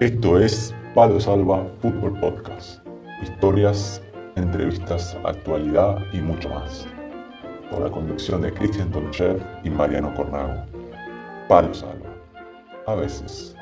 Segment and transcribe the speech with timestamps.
[0.00, 2.86] Esto es Palo Salva Fútbol Podcast.
[3.20, 4.00] Historias,
[4.36, 6.86] entrevistas, actualidad y mucho más.
[7.68, 10.64] Con la conducción de Cristian Tonchev y Mariano Cornago.
[11.48, 12.14] Palo Salva.
[12.86, 13.56] A veces.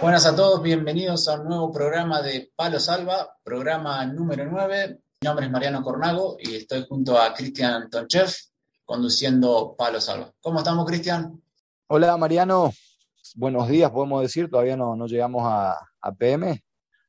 [0.00, 4.98] Buenas a todos, bienvenidos a un nuevo programa de Palo Salva, programa número 9.
[5.20, 8.28] Mi nombre es Mariano Cornago y estoy junto a Cristian Tonchev
[8.86, 10.32] conduciendo Palo Salva.
[10.40, 11.42] ¿Cómo estamos, Cristian?
[11.88, 12.72] Hola, Mariano.
[13.34, 16.62] Buenos días, podemos decir, todavía no, no llegamos a, a, PM,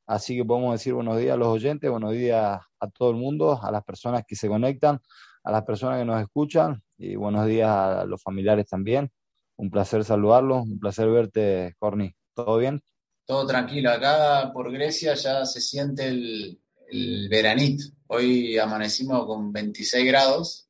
[0.04, 3.60] así que podemos decir buenos días a los oyentes, buenos días a todo el mundo,
[3.62, 5.00] a las personas que se conectan,
[5.44, 9.10] a las personas que nos escuchan y buenos días a los familiares también.
[9.56, 12.14] Un placer saludarlos, un placer verte, Corny.
[12.34, 12.82] ¿Todo bien?
[13.24, 13.90] Todo tranquilo.
[13.90, 17.84] Acá por Grecia ya se siente el, el veranito.
[18.08, 20.67] Hoy amanecimos con 26 grados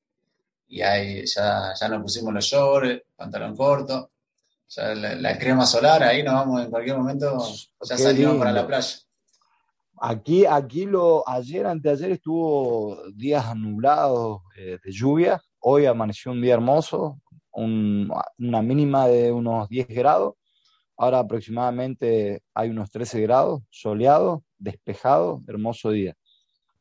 [0.68, 4.10] y ahí ya, ya nos pusimos los shorts, pantalón corto,
[4.68, 7.38] ya la, la, crema solar, ahí nos vamos en cualquier momento,
[7.82, 8.38] ya Qué salimos lindo.
[8.38, 8.96] para la playa.
[10.00, 16.54] Aquí, aquí lo, ayer, anteayer estuvo días nublados eh, de lluvia, hoy amaneció un día
[16.54, 20.34] hermoso, un, una mínima de unos 10 grados,
[20.96, 26.14] ahora aproximadamente hay unos 13 grados, soleado, despejado, hermoso día.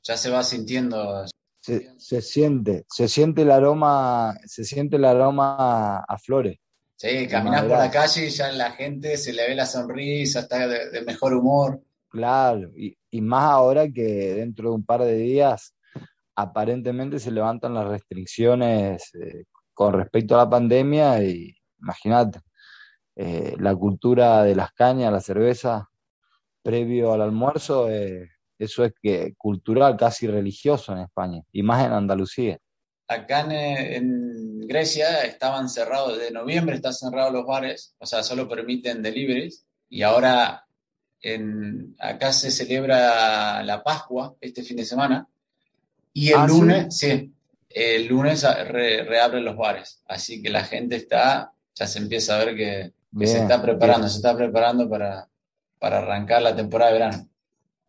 [0.03, 1.25] Ya se va sintiendo.
[1.67, 6.57] Se, se siente, se siente el aroma, se siente el aroma a flores.
[6.95, 10.65] Sí, caminás por la calle y ya la gente se le ve la sonrisa, está
[10.65, 11.81] de, de mejor humor.
[12.09, 15.75] Claro, y, y, más ahora que dentro de un par de días
[16.35, 19.43] aparentemente se levantan las restricciones eh,
[19.73, 22.39] con respecto a la pandemia y imagínate,
[23.15, 25.89] eh, la cultura de las cañas, la cerveza
[26.61, 31.93] previo al almuerzo, eh, eso es que cultural, casi religioso en España, y más en
[31.93, 32.57] Andalucía.
[33.07, 38.49] Acá en, en Grecia estaban cerrados, desde noviembre están cerrados los bares, o sea, solo
[38.49, 40.65] permiten deliveries, y ahora
[41.21, 45.27] en, acá se celebra la Pascua este fin de semana,
[46.13, 47.09] y el ¿Ah, lunes, sí?
[47.09, 47.33] sí,
[47.69, 52.43] el lunes re, reabren los bares, así que la gente está, ya se empieza a
[52.43, 54.09] ver que, que bien, se está preparando, bien.
[54.09, 55.29] se está preparando para,
[55.79, 57.29] para arrancar la temporada de verano.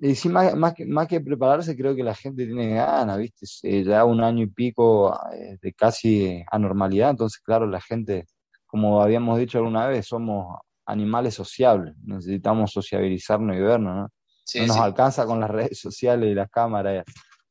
[0.00, 3.46] Y sí, más, más, que, más que prepararse, creo que la gente tiene ganas, ¿viste?
[3.64, 8.26] Eh, ya un año y pico eh, de casi anormalidad, entonces, claro, la gente,
[8.66, 14.08] como habíamos dicho alguna vez, somos animales sociables, necesitamos sociabilizarnos y vernos, ¿no?
[14.44, 14.82] Sí, no nos sí.
[14.82, 17.04] alcanza con las redes sociales y las cámaras.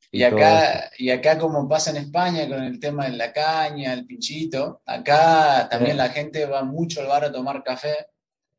[0.10, 3.94] Y, y acá, y acá, como pasa en España con el tema de la caña,
[3.94, 5.98] el pinchito, acá también sí.
[5.98, 8.08] la gente va mucho al bar a tomar café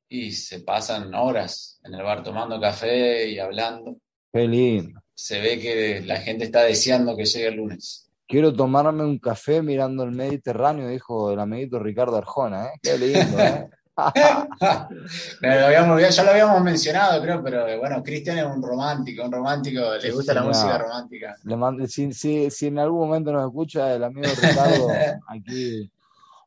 [0.09, 3.97] y se pasan horas en el bar tomando café y hablando.
[4.33, 5.01] Qué lindo.
[5.15, 8.09] Se ve que la gente está deseando que llegue el lunes.
[8.27, 12.79] Quiero tomarme un café mirando el Mediterráneo, dijo el amiguito Ricardo Arjona, ¿eh?
[12.83, 13.69] Qué lindo, ¿eh?
[15.41, 19.81] lo habíamos, ya lo habíamos mencionado, creo, pero bueno, Cristian es un romántico, un romántico,
[20.01, 20.49] le gusta sí, la no.
[20.49, 21.37] música romántica.
[21.43, 24.89] Le mando, si, si, si, en algún momento nos escucha el amigo Ricardo,
[25.29, 25.91] aquí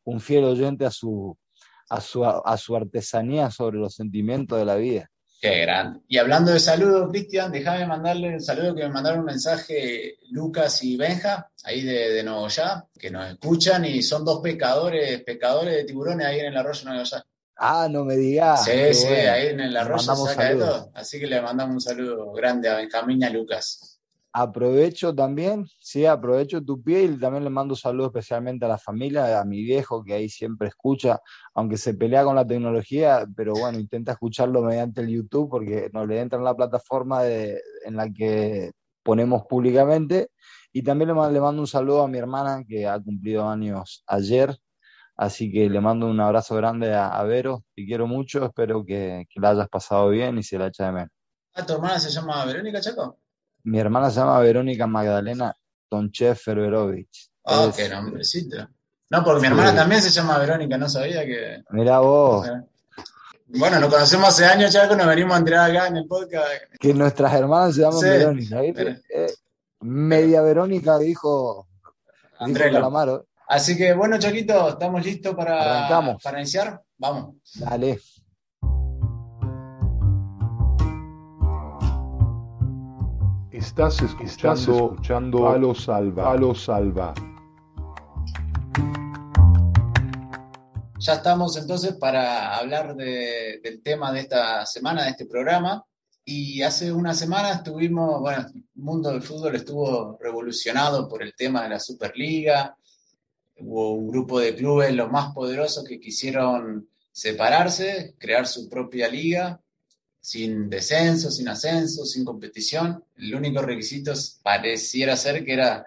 [0.06, 1.38] un fiel oyente a su,
[1.92, 5.12] a su, a su artesanía sobre los sentimientos de la vida.
[5.42, 6.00] Qué grande.
[6.08, 10.82] Y hablando de saludos, Cristian, déjame mandarle un saludo que me mandaron un mensaje Lucas
[10.84, 15.84] y Benja, ahí de, de Nogoyá, que nos escuchan y son dos pescadores, pescadores de
[15.84, 17.26] tiburones ahí en el arroyo Nogoyá.
[17.58, 18.64] Ah, no me digas.
[18.64, 19.32] Sí, sí, bueno.
[19.34, 20.92] ahí en el arroyo se saca de todo.
[20.94, 23.91] Así que le mandamos un saludo grande a Benjamín y a Lucas.
[24.34, 29.42] Aprovecho también, sí, aprovecho tu pie y también le mando saludos especialmente a la familia,
[29.42, 31.20] a mi viejo que ahí siempre escucha,
[31.54, 36.06] aunque se pelea con la tecnología, pero bueno, intenta escucharlo mediante el YouTube porque no
[36.06, 38.72] le entra en la plataforma de, en la que
[39.04, 40.30] ponemos públicamente.
[40.72, 44.58] Y también le mando, un saludo a mi hermana que ha cumplido años ayer,
[45.18, 49.28] Así que le mando un abrazo grande a, a Vero, te quiero mucho, espero que,
[49.36, 51.10] la hayas pasado bien y se la echa de menos.
[51.54, 53.20] Ah, ¿tu hermana se llama Verónica Chaco?
[53.64, 55.56] Mi hermana se llama Verónica Magdalena
[55.90, 57.30] Tonchev Ferberovich.
[57.46, 57.76] Ah, es...
[57.76, 58.68] qué nombrecito.
[59.10, 59.76] No, porque mi hermana sí.
[59.76, 61.64] también se llama Verónica, no sabía que.
[61.72, 62.48] Mira vos.
[63.48, 66.48] Bueno, nos conocemos hace años, Chaco, nos venimos a entrar acá en el podcast.
[66.80, 68.62] Que nuestras hermanas se llaman sí, Verónica.
[68.62, 69.34] Eh,
[69.82, 71.68] media Verónica dijo.
[72.40, 73.28] Andrés Calamaro.
[73.48, 76.24] Así que bueno, Chaquito, estamos listos para, Arrancamos.
[76.24, 76.82] para iniciar.
[76.98, 77.36] Vamos.
[77.56, 78.00] Dale.
[83.62, 86.24] Estás escuchando, Estás escuchando Palo Salva.
[86.24, 87.14] Palo Salva.
[90.98, 95.86] Ya estamos entonces para hablar de, del tema de esta semana, de este programa.
[96.26, 101.62] Y hace una semana estuvimos, bueno, el mundo del fútbol estuvo revolucionado por el tema
[101.62, 102.76] de la Superliga,
[103.60, 109.62] hubo un grupo de clubes, los más poderosos, que quisieron separarse, crear su propia liga,
[110.22, 113.04] sin descenso, sin ascenso, sin competición.
[113.18, 114.14] El único requisito
[114.44, 115.86] pareciera ser que era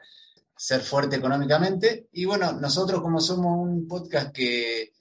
[0.57, 2.09] ser fuerte económicamente.
[2.13, 4.93] Y bueno, nosotros como somos un podcast que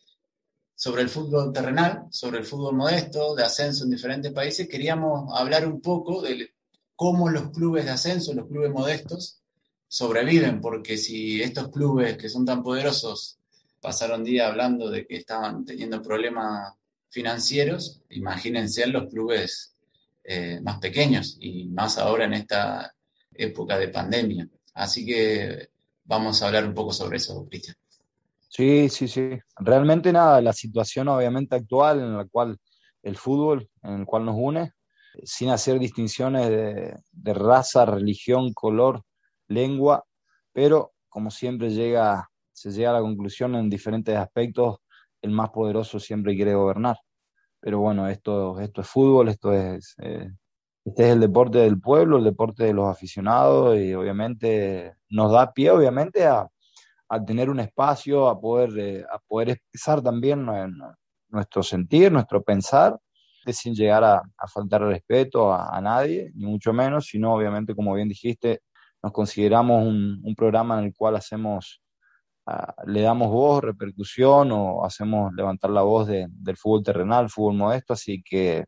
[0.75, 5.67] sobre el fútbol terrenal, sobre el fútbol modesto, de ascenso en diferentes países, queríamos hablar
[5.67, 6.51] un poco de
[6.95, 9.39] cómo los clubes de ascenso, los clubes modestos,
[9.87, 13.37] sobreviven, porque si estos clubes que son tan poderosos
[13.79, 16.73] pasaron día hablando de que estaban teniendo problemas
[17.13, 19.75] financieros, imagínense los clubes
[20.23, 22.93] eh, más pequeños y más ahora en esta
[23.35, 24.49] época de pandemia.
[24.73, 25.69] Así que
[26.03, 27.75] vamos a hablar un poco sobre eso, Cristian.
[28.49, 29.37] Sí, sí, sí.
[29.57, 32.57] Realmente nada, la situación obviamente actual en la cual
[33.03, 34.71] el fútbol, en el cual nos une,
[35.23, 39.03] sin hacer distinciones de, de raza, religión, color,
[39.47, 40.05] lengua,
[40.51, 44.77] pero como siempre llega, se llega a la conclusión en diferentes aspectos,
[45.23, 46.97] el más poderoso siempre quiere gobernar.
[47.59, 50.29] Pero bueno, esto, esto es fútbol, esto es, eh,
[50.85, 55.53] este es el deporte del pueblo, el deporte de los aficionados y obviamente nos da
[55.53, 56.47] pie, obviamente, a,
[57.09, 60.45] a tener un espacio, a poder, eh, a poder expresar también
[61.29, 62.99] nuestro sentir, nuestro pensar,
[63.47, 64.21] sin llegar a,
[64.53, 68.61] faltar respeto a, nadie, ni mucho menos, sino obviamente, como bien dijiste,
[69.01, 71.82] nos consideramos un programa en el cual hacemos,
[72.47, 77.55] uh, le damos voz, repercusión o hacemos levantar la voz de, del fútbol terrenal, fútbol
[77.55, 78.65] modesto, así que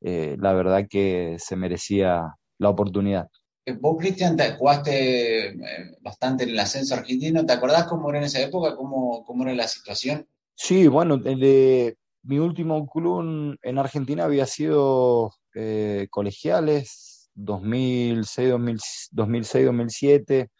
[0.00, 3.28] eh, la verdad que se merecía la oportunidad.
[3.66, 7.44] Eh, vos, Cristian, te jugaste eh, bastante en el ascenso argentino.
[7.44, 8.76] ¿Te acordás cómo era en esa época?
[8.76, 10.26] ¿Cómo, cómo era la situación?
[10.54, 20.50] Sí, bueno, de, mi último club en Argentina había sido eh, Colegiales, 2006, 2006, 2007,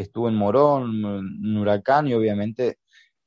[0.00, 1.04] estuve en Morón,
[1.44, 2.78] en Huracán y obviamente,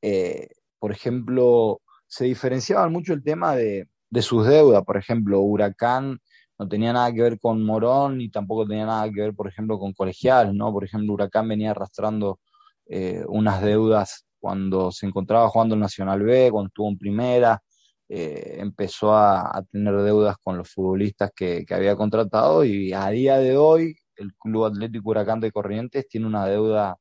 [0.02, 0.48] eh,
[0.80, 4.84] por ejemplo, se diferenciaba mucho el tema de, de, sus deudas.
[4.84, 6.20] Por ejemplo, Huracán
[6.58, 9.80] no tenía nada que ver con Morón y tampoco tenía nada que ver, por ejemplo,
[9.80, 10.72] con Colegial, ¿no?
[10.72, 12.40] Por ejemplo, Huracán venía arrastrando
[12.88, 17.62] eh, unas deudas cuando se encontraba jugando en Nacional B, cuando estuvo en primera,
[18.08, 23.10] eh, empezó a, a, tener deudas con los futbolistas que, que, había contratado y a
[23.10, 26.98] día de hoy el Club Atlético Huracán de Corrientes tiene una deuda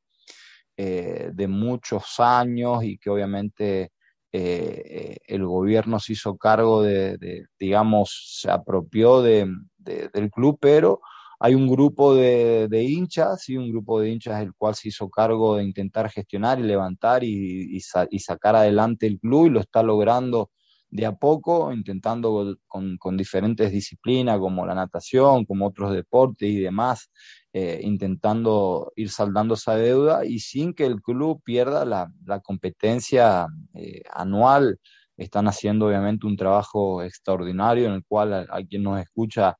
[0.76, 3.90] eh, de muchos años y que obviamente
[4.32, 11.00] eh, el gobierno se hizo cargo de, digamos, se apropió de, de, del club, pero
[11.40, 15.56] hay un grupo de, hinchas, y un grupo de hinchas el cual se hizo cargo
[15.56, 17.76] de intentar gestionar y levantar y,
[18.10, 20.50] y sacar adelante el club y lo está logrando
[20.90, 26.60] de a poco, intentando con, con, diferentes disciplinas como la natación, como otros deportes y
[26.60, 27.10] demás,
[27.52, 33.46] eh, intentando ir saldando esa deuda y sin que el club pierda la, la competencia
[33.74, 34.78] eh, anual.
[35.16, 39.56] Están haciendo obviamente un trabajo extraordinario en el cual a, quien nos escucha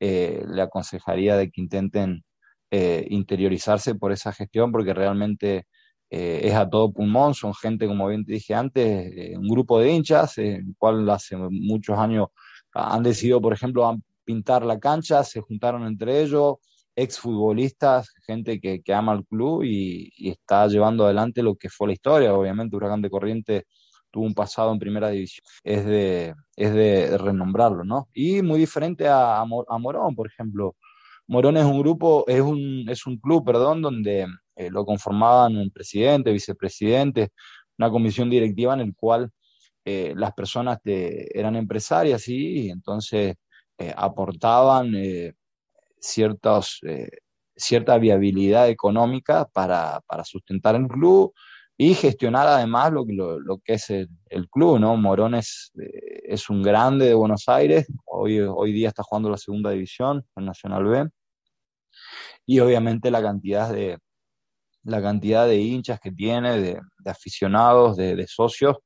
[0.00, 2.24] eh, le aconsejaría de que intenten
[2.70, 5.66] eh, interiorizarse por esa gestión porque realmente
[6.14, 8.84] eh, es a todo pulmón, son gente, como bien te dije antes,
[9.16, 12.28] eh, un grupo de hinchas, eh, el cual hace muchos años
[12.74, 16.56] han decidido, por ejemplo, pintar la cancha, se juntaron entre ellos,
[16.94, 21.86] exfutbolistas, gente que, que ama el club y, y, está llevando adelante lo que fue
[21.86, 22.34] la historia.
[22.34, 23.66] Obviamente, Huracán de Corriente
[24.10, 28.08] tuvo un pasado en primera división, es de, es de renombrarlo, ¿no?
[28.12, 30.76] Y muy diferente a, a, Morón, por ejemplo.
[31.26, 35.70] Morón es un grupo, es un, es un club, perdón, donde eh, lo conformaban un
[35.70, 37.30] presidente, vicepresidente,
[37.78, 39.30] una comisión directiva en el cual
[39.84, 43.34] eh, las personas eran empresarias y entonces
[43.78, 44.92] eh, aportaban
[46.00, 51.32] cierta viabilidad económica para, sustentar el club
[51.76, 54.96] y gestionar además lo, que es el, el, club, ¿no?
[54.96, 60.24] Morones es un grande de Buenos Aires, hoy, hoy día está jugando la segunda división,
[60.36, 61.08] en Nacional B,
[62.46, 63.98] y obviamente la cantidad de,
[64.84, 68.78] la cantidad de hinchas que tiene, de, aficionados, de, socios,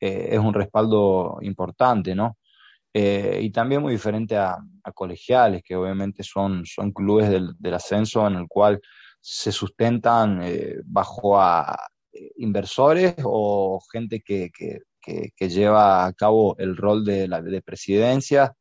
[0.00, 2.36] eh, es un respaldo importante, ¿no?
[2.92, 4.58] Eh, y también muy diferente a,
[4.94, 8.80] colegiales, que obviamente son, son clubes del, ascenso en el cual
[9.20, 11.76] se sustentan eh, bajo a
[12.36, 17.60] inversores o gente que, que, que, que, lleva a cabo el rol de, la, de
[17.60, 18.54] presidencia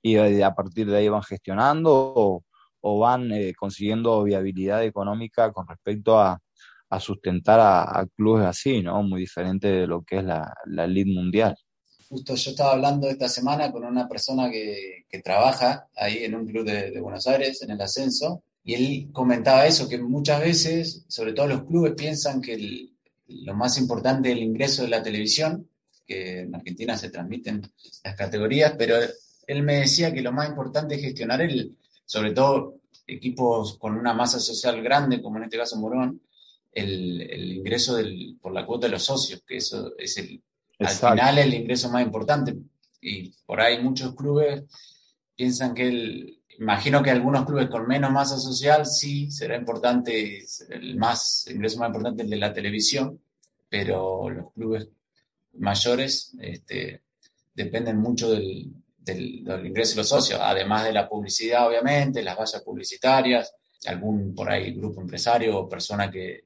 [0.00, 2.44] y a partir de ahí van gestionando o,
[2.82, 6.38] o van eh, consiguiendo viabilidad económica con respecto a,
[7.00, 9.02] sustentar a, clubes así, ¿no?
[9.02, 11.56] Muy diferente de lo que es la, la Mundial.
[12.06, 16.66] Justo yo estaba hablando esta semana con una persona que, trabaja ahí en un club
[16.66, 21.46] de, Buenos Aires, en el ascenso, y él comentaba eso, que muchas veces, sobre todo
[21.46, 22.90] los clubes, piensan que
[23.26, 25.66] lo más importante es el ingreso de la televisión,
[26.06, 27.62] que en Argentina se transmiten
[28.04, 28.96] las categorías, pero
[29.46, 31.74] él me decía que lo más importante es gestionar el,
[32.12, 32.74] sobre todo
[33.06, 36.20] equipos con una masa social grande, como en este caso Morón,
[36.70, 40.42] el, ingreso del, por la cuota de los socios, que eso es el,
[40.78, 42.54] al final el ingreso más importante.
[43.00, 44.64] Y por ahí muchos clubes
[45.34, 50.96] piensan que el, imagino que algunos clubes con menos masa social sí será importante, el
[50.98, 53.22] más ingreso más importante el de la televisión,
[53.70, 54.86] pero los clubes
[55.54, 57.04] mayores este,
[57.54, 58.70] dependen mucho del,
[59.04, 63.54] del, ingreso de los socios, además de la publicidad, obviamente, las vallas publicitarias,
[63.86, 66.44] algún por ahí grupo empresario o persona que,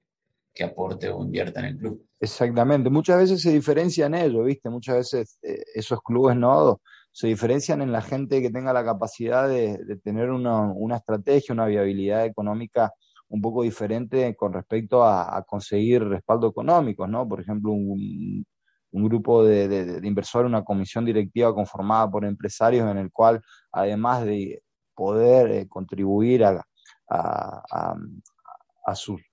[0.55, 2.07] que aporte o invierta en el club.
[2.19, 4.71] Exactamente, muchas veces se diferencian ellos, ¿viste?
[4.71, 6.81] Muchas veces eh, esos clubes no
[7.13, 11.67] se diferencian en la gente que tenga la capacidad de, tener una, una, estrategia, una
[11.67, 12.93] viabilidad económica
[13.29, 17.27] un poco diferente con respecto a, a conseguir respaldo económico, ¿no?
[17.29, 18.45] Por ejemplo, un,
[18.93, 24.25] un grupo de, de, inversores, una comisión directiva conformada por empresarios en el cual, además
[24.25, 24.63] de
[24.95, 26.65] poder eh, contribuir a,
[27.11, 27.97] a,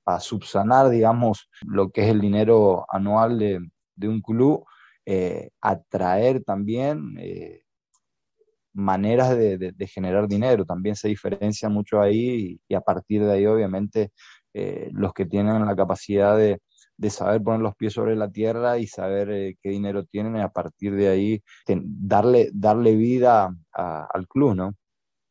[0.05, 3.59] a, subsanar, digamos, lo que es el dinero anual de,
[3.95, 4.65] de un club,
[5.05, 7.61] eh, atraer también eh,
[8.73, 10.65] maneras de, generar dinero.
[10.65, 14.11] También se diferencia mucho ahí y, a partir de ahí, obviamente,
[14.91, 16.59] los que tienen la capacidad de,
[16.97, 20.41] de saber poner los pies sobre la tierra y saber eh, qué dinero tienen y
[20.41, 24.75] a partir de ahí darle, darle vida al club, ¿no?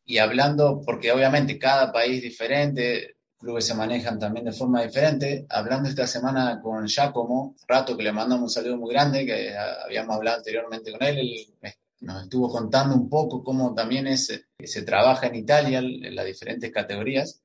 [0.04, 5.88] Y hablando, porque obviamente cada país diferente, clubes se manejan también de forma diferente, hablando
[5.88, 10.38] esta semana con Giacomo, rato que le mandamos un saludo muy grande, que habíamos hablado
[10.38, 15.36] anteriormente con él, él nos estuvo contando un poco cómo también es, se trabaja en
[15.36, 17.42] Italia en las diferentes categorías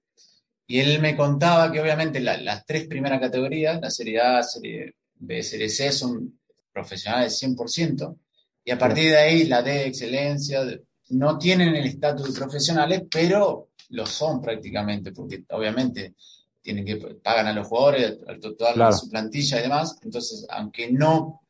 [0.67, 5.41] y él me contaba que obviamente las tres primeras categorías, la Serie A, Serie B,
[5.41, 6.39] Serie C, son
[6.71, 8.17] profesionales 100%,
[8.65, 10.61] y a partir de ahí la D, Excelencia,
[11.09, 16.15] no tienen el estatus de profesionales, pero lo son prácticamente, porque obviamente
[16.61, 21.43] tienen que pagan a los jugadores, al total su plantilla y demás, entonces aunque no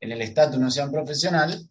[0.00, 1.68] en el estatus no sean profesionales,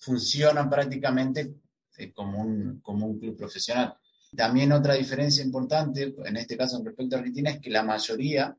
[0.00, 1.54] funcionan prácticamente
[1.96, 3.94] eh, como un, como un club profesional.
[4.34, 8.56] También otra diferencia importante, en este caso en respecto a Argentina, es que la mayoría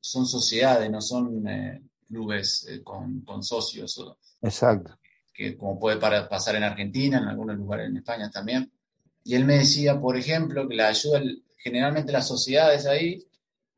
[0.00, 4.04] son sociedades, no son eh, clubes eh, con, socios.
[4.42, 4.98] Exacto.
[5.32, 8.70] Que como puede pasar en Argentina, en algunos lugares en España también.
[9.24, 11.22] Y él me decía, por ejemplo, que la ayuda,
[11.56, 13.26] generalmente las sociedades ahí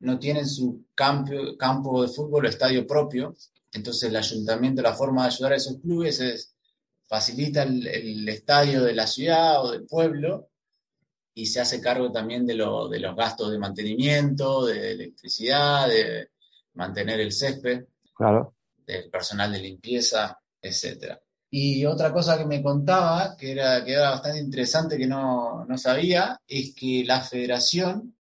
[0.01, 3.37] no tienen su campo, campo de fútbol o estadio propio.
[3.73, 6.55] Entonces el ayuntamiento, la forma de ayudar a esos clubes es
[7.07, 10.50] facilita el estadio de la ciudad o del pueblo
[11.41, 16.29] y se hace cargo también de, lo, de los gastos de mantenimiento, de electricidad, de
[16.75, 18.57] mantener el césped, claro.
[18.87, 21.17] del personal de limpieza, etc.
[21.49, 25.79] Y otra cosa que me contaba, que era, que era bastante interesante, que no, no
[25.79, 28.15] sabía, es que la federación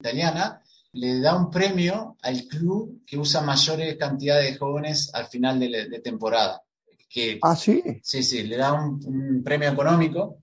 [0.00, 0.60] italiana
[0.94, 6.00] le da un premio al club que usa mayores cantidades de jóvenes al final de,
[6.02, 6.60] temporada.
[7.08, 8.00] Que, ah, sí.
[8.02, 10.41] Sí, sí, le da un premio económico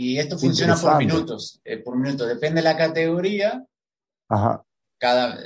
[0.00, 2.28] y esto funciona por minutos, eh, por minutos.
[2.28, 3.66] Depende de la categoría.
[4.28, 4.64] Ajá.
[4.96, 5.36] Cada,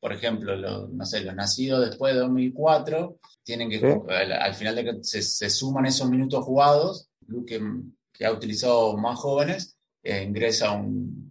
[0.00, 4.84] por ejemplo, los, no sé, los nacidos después de 2004 tienen que, al, final de
[4.84, 7.10] que se, suman esos minutos jugados,
[7.46, 7.60] que,
[8.10, 11.30] que ha utilizado más jóvenes, eh, ingresa un,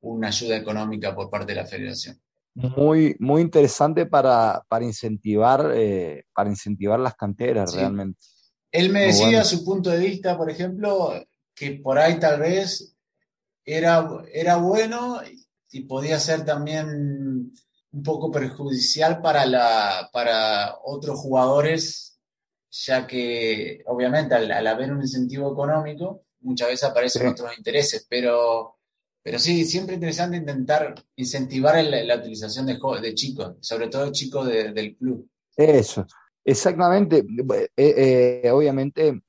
[0.00, 2.20] una ayuda económica por parte de la federación.
[2.54, 8.18] Muy, muy interesante para, para incentivar, eh, para incentivar las canteras realmente.
[8.72, 11.12] Él me decía su punto de vista, por ejemplo,
[11.54, 12.96] que por ahí tal vez
[13.64, 15.20] era, era bueno
[15.70, 17.52] y podía ser también
[17.92, 22.18] un poco perjudicial para, la, para otros jugadores,
[22.70, 28.78] ya que obviamente al, haber un incentivo económico, muchas veces aparecen otros intereses, pero,
[29.22, 34.96] pero sí, siempre interesante intentar incentivar la, utilización de, de, chicos, sobre todo chicos del
[34.96, 35.28] club.
[35.56, 36.06] Eso,
[36.44, 37.24] exactamente.
[37.76, 39.22] Eh, eh, obviamente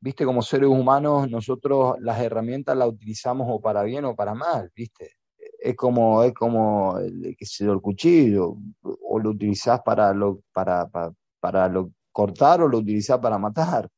[0.00, 4.70] viste, como seres humanos, nosotros las herramientas las utilizamos o para bien o para mal,
[4.74, 5.12] viste.
[5.58, 10.88] Es como, es como el, el cuchillo, o lo utilizás para lo, para,
[11.40, 13.88] para, lo cortar o lo utilizás para matar.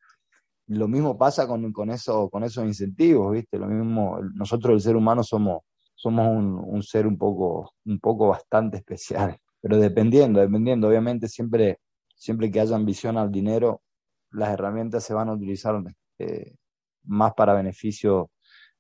[0.69, 3.59] Lo mismo pasa con, con, eso, con esos incentivos, ¿viste?
[3.59, 5.62] Lo mismo, nosotros el ser humano somos,
[5.95, 11.79] somos un, un, ser un poco, un poco bastante especial, pero dependiendo, dependiendo, obviamente siempre,
[12.15, 13.83] siempre que haya ambición al dinero,
[14.37, 15.83] las herramientas se van a utilizar
[16.19, 16.55] eh,
[17.05, 18.31] más para beneficio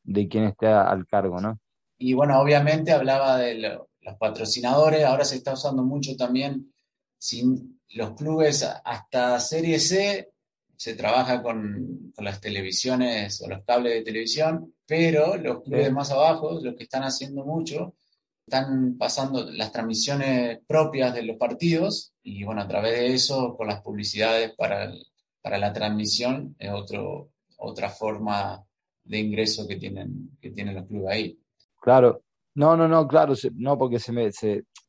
[0.02, 1.58] de quien esté al cargo, ¿no?
[1.98, 6.72] Y bueno, obviamente hablaba de los patrocinadores, ahora se está usando mucho también,
[7.18, 10.30] sin los clubes hasta Serie C
[10.76, 16.10] se trabaja con, con, las televisiones o los cables de televisión, pero los clubes más
[16.10, 17.94] abajo, los que están haciendo mucho,
[18.46, 23.68] están pasando las transmisiones propias de los partidos y bueno, a través de eso, con
[23.68, 24.92] las publicidades para,
[25.46, 28.64] para la transmisión, es otro, otra forma
[29.04, 31.38] de ingreso que tienen, que tienen los clubes ahí.
[31.80, 32.24] Claro,
[32.56, 34.28] no, no, no, claro, no, porque se me,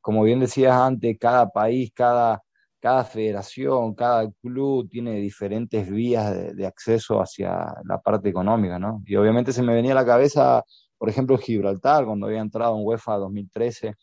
[0.01, 2.41] como bien decías antes, cada país, cada,
[2.79, 9.03] cada federación, cada club tiene diferentes vías de, acceso hacia la parte económica, ¿no?
[9.05, 10.63] Y obviamente se me venía a la cabeza,
[10.97, 13.93] por ejemplo, Gibraltar, cuando había entrado en UEFA 2013,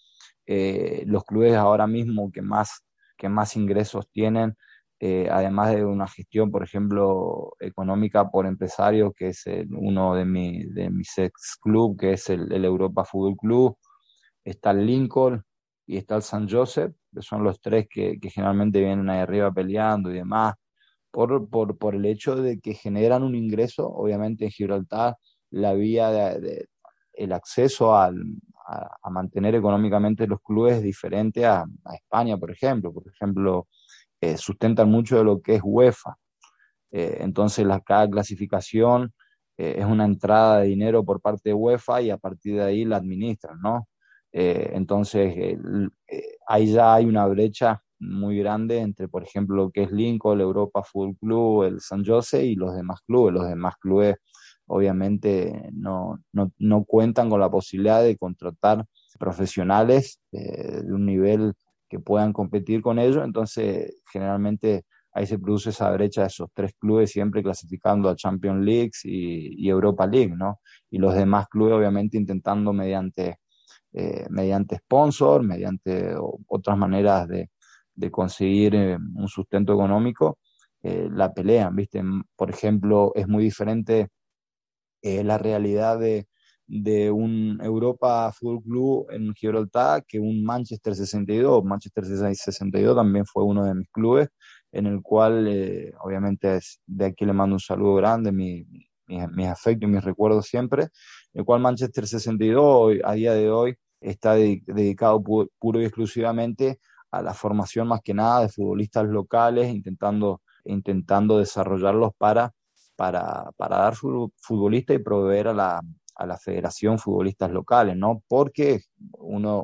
[0.46, 2.84] eh, los clubes ahora mismo que más,
[3.16, 4.54] que más ingresos tienen,
[5.06, 10.64] eh, además de una gestión, por ejemplo, económica por empresarios, que es uno de, mi,
[10.64, 13.76] de mis ex club, que es el, el Europa Fútbol Club,
[14.42, 15.44] está el Lincoln
[15.86, 20.10] y está el San Joseph, que son los tres que, generalmente vienen ahí arriba peleando
[20.10, 20.54] y demás,
[21.10, 25.16] por, por, por, el hecho de que generan un ingreso, obviamente en Gibraltar,
[25.50, 26.66] la vía de,
[27.12, 28.16] el acceso al,
[28.66, 32.92] a, mantener económicamente los clubes es diferente a, España, por ejemplo.
[32.92, 33.68] Por ejemplo,
[34.24, 36.16] eh, sustentan mucho de lo que es UEFA.
[36.92, 39.12] Eh, entonces, la, cada clasificación
[39.58, 42.84] eh, es una entrada de dinero por parte de UEFA y a partir de ahí
[42.84, 43.88] la administran, ¿no?
[44.36, 45.56] entonces,
[46.48, 50.82] ahí ya hay una brecha muy grande entre, por ejemplo, lo que es Lincoln, Europa
[50.82, 53.32] Fútbol Club, el San Jose y los demás clubes.
[53.32, 54.16] Los demás clubes
[54.66, 58.84] obviamente no, no, no cuentan con la posibilidad de contratar
[59.20, 61.54] profesionales de un nivel
[61.94, 66.72] que puedan competir con ellos, entonces generalmente ahí se produce esa brecha de esos tres
[66.76, 70.58] clubes siempre clasificando a Champions League y, Europa League, ¿no?
[70.90, 73.36] Y los demás clubes obviamente intentando mediante
[73.92, 76.16] eh, mediante sponsor, mediante
[76.48, 77.48] otras maneras de,
[78.10, 80.38] conseguir eh, un sustento económico,
[80.82, 82.02] eh, la pelean, ¿viste?
[82.34, 84.08] Por ejemplo, es muy diferente
[85.02, 86.26] la realidad de,
[86.66, 91.64] de un Europa Fútbol Club en Gibraltar que un Manchester 62.
[91.64, 94.28] Manchester 62 también fue uno de mis clubes,
[94.72, 98.66] en el cual obviamente de aquí le mando un saludo grande, mi,
[99.06, 100.88] mis afectos y mis recuerdos siempre,
[101.32, 106.78] el cual Manchester 62 a día de hoy está dedicado puro y exclusivamente
[107.10, 112.52] a la formación más que nada de futbolistas locales, intentando, intentando desarrollarlos para,
[112.96, 115.80] para, para dar futbolistas y proveer a la,
[116.14, 118.22] a la federación futbolistas locales, ¿no?
[118.28, 118.80] Porque
[119.18, 119.62] uno,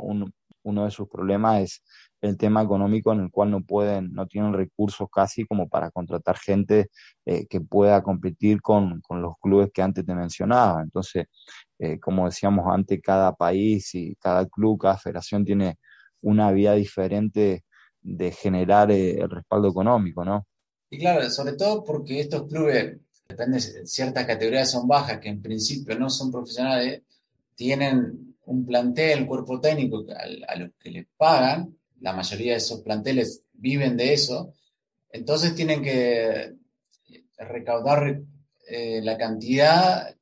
[0.63, 1.83] uno, de sus problemas es
[2.21, 6.37] el tema económico en el cual no pueden, no tienen recursos casi como para contratar
[6.39, 6.91] gente
[7.25, 10.83] eh, que pueda competir con, con, los clubes que antes te mencionaba.
[10.83, 11.27] Entonces,
[11.79, 15.79] eh, como decíamos antes, cada país y cada club, cada federación tiene
[16.21, 17.65] una vía diferente
[18.03, 20.47] de generar eh, el respaldo económico, ¿no?
[20.91, 22.99] Y claro, sobre todo porque estos clubes,
[23.31, 27.03] depende, ciertas categorías son bajas, que en principio no son profesionales,
[27.55, 30.05] tienen un plantel, cuerpo técnico
[30.49, 34.55] a, los que les pagan, la mayoría de esos planteles viven de eso,
[35.11, 36.55] entonces tienen que
[37.39, 38.23] recaudar
[38.67, 40.15] eh, la cantidad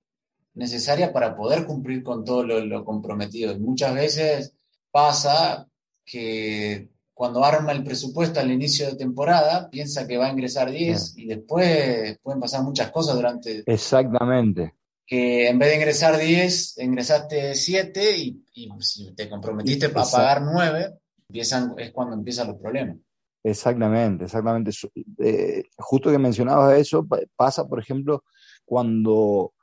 [0.55, 3.53] necesaria para poder cumplir con todo lo, comprometido.
[3.53, 4.55] Y muchas veces
[4.91, 5.69] pasa
[6.05, 11.19] que cuando arma el presupuesto al inicio de temporada, piensa que va a ingresar 10
[11.19, 13.65] y después pueden pasar muchas cosas durante...
[13.67, 14.75] Exactamente.
[15.05, 18.45] Que en vez de ingresar 10, ingresaste 7 y,
[18.79, 20.95] si te comprometiste a pagar 9,
[21.29, 22.99] empiezan, es cuando empiezan los problemas.
[23.43, 24.71] Exactamente, exactamente.
[25.19, 27.05] Eh, justo que mencionabas eso,
[27.35, 28.23] pasa, por ejemplo,
[28.65, 29.55] cuando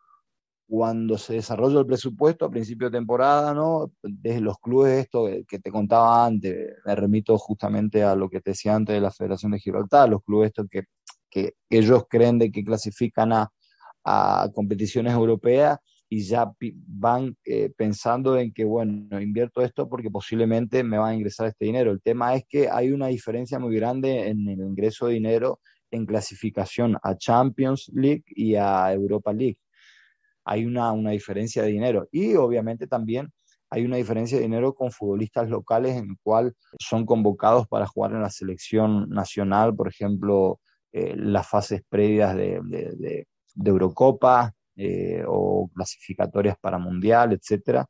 [0.67, 3.91] cuando se desarrolla el presupuesto a principio de temporada, ¿no?
[4.01, 8.51] Desde los clubes, esto que te contaba antes, me remito justamente a lo que te
[8.51, 10.83] decía antes de la Federación de Gibraltar, los clubes estos que,
[11.29, 13.51] que, ellos creen de que clasifican a,
[14.03, 15.77] a competiciones europeas
[16.09, 16.51] y ya
[16.87, 21.65] van eh, pensando en que, bueno, invierto esto porque posiblemente me va a ingresar este
[21.65, 21.91] dinero.
[21.91, 25.59] El tema es que hay una diferencia muy grande en el ingreso de dinero
[25.91, 29.57] en clasificación a Champions League y a Europa League
[30.45, 32.07] hay una, una diferencia de dinero.
[32.11, 33.31] Y obviamente también
[33.69, 38.11] hay una diferencia de dinero con futbolistas locales en el cual son convocados para jugar
[38.11, 40.59] en la selección nacional, por ejemplo,
[40.93, 43.27] eh, las fases previas de, de,
[43.65, 47.85] Eurocopa eh, o clasificatorias para Mundial, etcétera.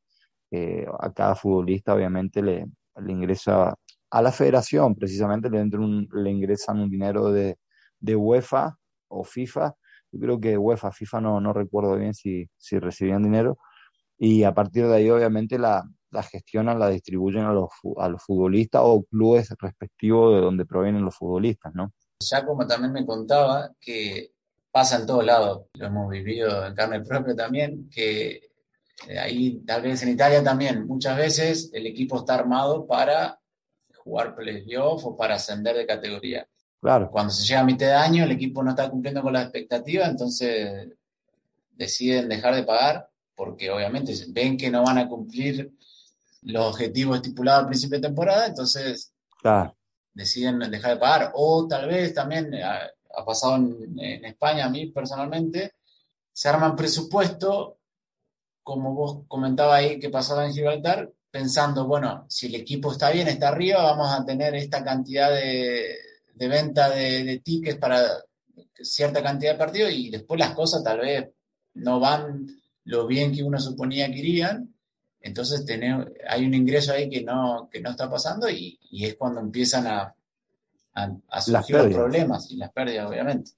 [0.49, 2.65] Eh, a cada futbolista obviamente le,
[2.97, 3.75] le, ingresa
[4.11, 7.57] a la federación, precisamente le, un, le ingresan un dinero de
[8.15, 8.77] UEFA
[9.09, 9.75] o FIFA
[10.15, 13.57] yo creo que UEFA, FIFA no, no recuerdo bien si, si recibían dinero.
[14.17, 18.23] Y a partir de ahí, obviamente, la, la gestionan, la distribuyen a los, a los
[18.23, 21.91] futbolistas o clubes respectivos de donde provienen los futbolistas, ¿no?
[22.21, 24.31] Ya como también me contaba que
[24.71, 28.49] pasa en todos lados, lo hemos vivido en carne propia también, que
[29.09, 33.39] eh, ahí tal vez en Italia también, muchas veces el equipo está armado para
[33.97, 36.47] jugar playoff o para ascender de categoría.
[36.81, 37.09] Claro.
[37.09, 40.09] Cuando se llega a mitad de año, el equipo no está cumpliendo con las expectativas,
[40.09, 40.89] entonces
[41.71, 45.73] deciden dejar de pagar porque obviamente ven que no van a cumplir
[46.43, 49.13] los objetivos estipulados al principio de temporada, entonces
[50.13, 51.31] deciden dejar de pagar.
[51.35, 55.73] O tal vez también ha, pasado en, en, España, a mí personalmente,
[56.31, 57.73] se arman presupuestos,
[58.63, 63.27] como vos comentabas ahí que pasaba en Gibraltar, pensando, bueno, si el equipo está bien,
[63.27, 65.95] está arriba, vamos a tener esta cantidad de,
[66.35, 68.07] de venta de, de tickets para
[68.73, 71.29] cierta cantidad de partidos y después las cosas tal vez
[71.75, 72.47] no van
[72.85, 74.73] lo bien que uno suponía que irían,
[75.19, 75.65] entonces
[76.29, 79.87] hay un ingreso ahí que no, que no está pasando y, y es cuando empiezan
[79.87, 80.13] a,
[80.93, 83.51] a, surgir los problemas y las pérdidas, obviamente.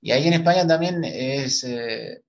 [0.00, 2.22] Y ahí en España también es, eh,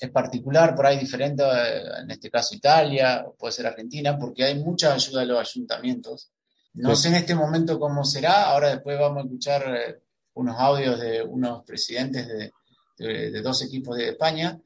[0.00, 4.58] es particular, por ahí diferente, eh, en este caso Italia, puede ser Argentina, porque hay
[4.58, 6.31] mucha ayuda de los ayuntamientos.
[6.74, 10.00] No sé en este momento cómo será, ahora después vamos a escuchar eh,
[10.34, 12.52] unos audios de unos presidentes de,
[12.98, 14.58] de, de dos equipos de España,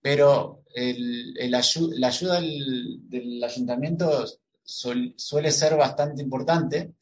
[0.00, 1.58] pero el, la
[2.08, 4.26] ayuda del, ayuntamiento
[4.62, 6.92] suele ser bastante importante,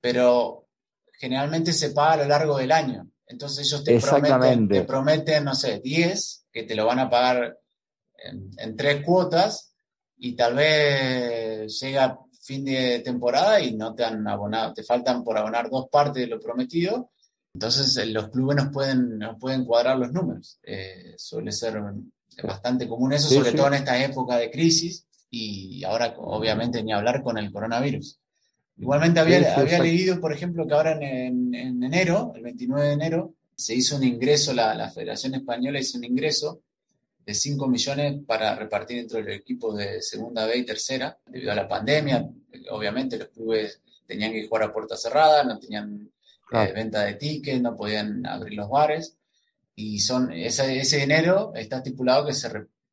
[0.00, 0.68] pero
[1.12, 3.10] generalmente se paga a lo largo del año.
[3.26, 7.58] Entonces ellos te prometen, te prometen, no sé, 10, que te lo van a pagar
[8.16, 9.74] en, tres cuotas
[10.16, 15.36] y tal vez llega fin de temporada y no te han abonado, te faltan por
[15.36, 17.10] abonar dos partes de lo prometido.
[17.52, 20.58] Entonces eh, los clubes nos pueden, nos pueden cuadrar los números.
[20.62, 21.82] Eh, suele ser
[22.42, 27.22] bastante común eso, sobre todo en esta época de crisis y ahora obviamente ni hablar
[27.22, 28.20] con el coronavirus.
[28.78, 33.34] Igualmente había, había leído, por ejemplo, que ahora en, en, enero, el 29 de enero,
[33.56, 36.60] se hizo un ingreso, la, la Federación Española hizo un ingreso
[37.26, 41.56] de 5 millones para repartir entre los equipos de segunda B y tercera, debido a
[41.56, 42.24] la pandemia.
[42.70, 46.08] Obviamente los clubes tenían que jugar a puerta cerrada, no tenían
[46.52, 49.16] eh, venta de tickets, no podían abrir los bares
[49.74, 52.48] y son ese, ese dinero está estipulado que se,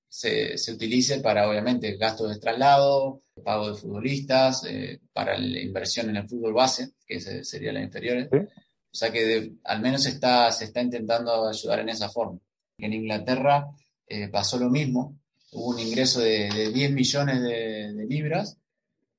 [0.09, 6.09] se, se, utilice para, obviamente, gastos de traslado, pago de futbolistas, eh, para la inversión
[6.09, 8.27] en el fútbol base, que sería la inferior.
[8.33, 12.39] O sea que al menos está, se está intentando ayudar en esa forma.
[12.77, 13.67] En Inglaterra
[14.07, 15.19] eh, pasó lo mismo,
[15.51, 18.57] hubo un ingreso de, de 10 millones de, libras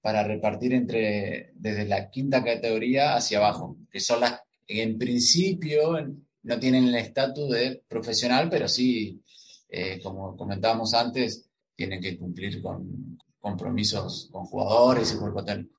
[0.00, 5.96] para repartir entre desde la quinta categoría hacia abajo, que son las, en principio,
[6.42, 9.22] no tienen el estatus de profesional, pero sí,
[9.68, 15.78] eh, como comentábamos antes, tienen que cumplir con compromisos con jugadores y cuerpo técnico.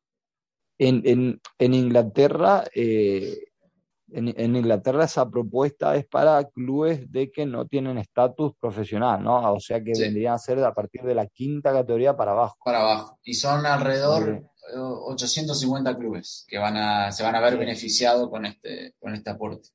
[0.77, 3.44] En, en, en Inglaterra, eh,
[4.15, 9.53] en, en, Inglaterra esa propuesta es para clubes de que no tienen estatus profesional, ¿no?
[9.53, 10.03] O sea que sí.
[10.03, 12.57] vendrían a ser a partir de la quinta categoría para abajo.
[12.63, 13.19] Para abajo.
[13.23, 17.59] Y son alrededor de 850 clubes que van a, se van a ver sí.
[17.59, 19.69] beneficiados con este, con este aporte.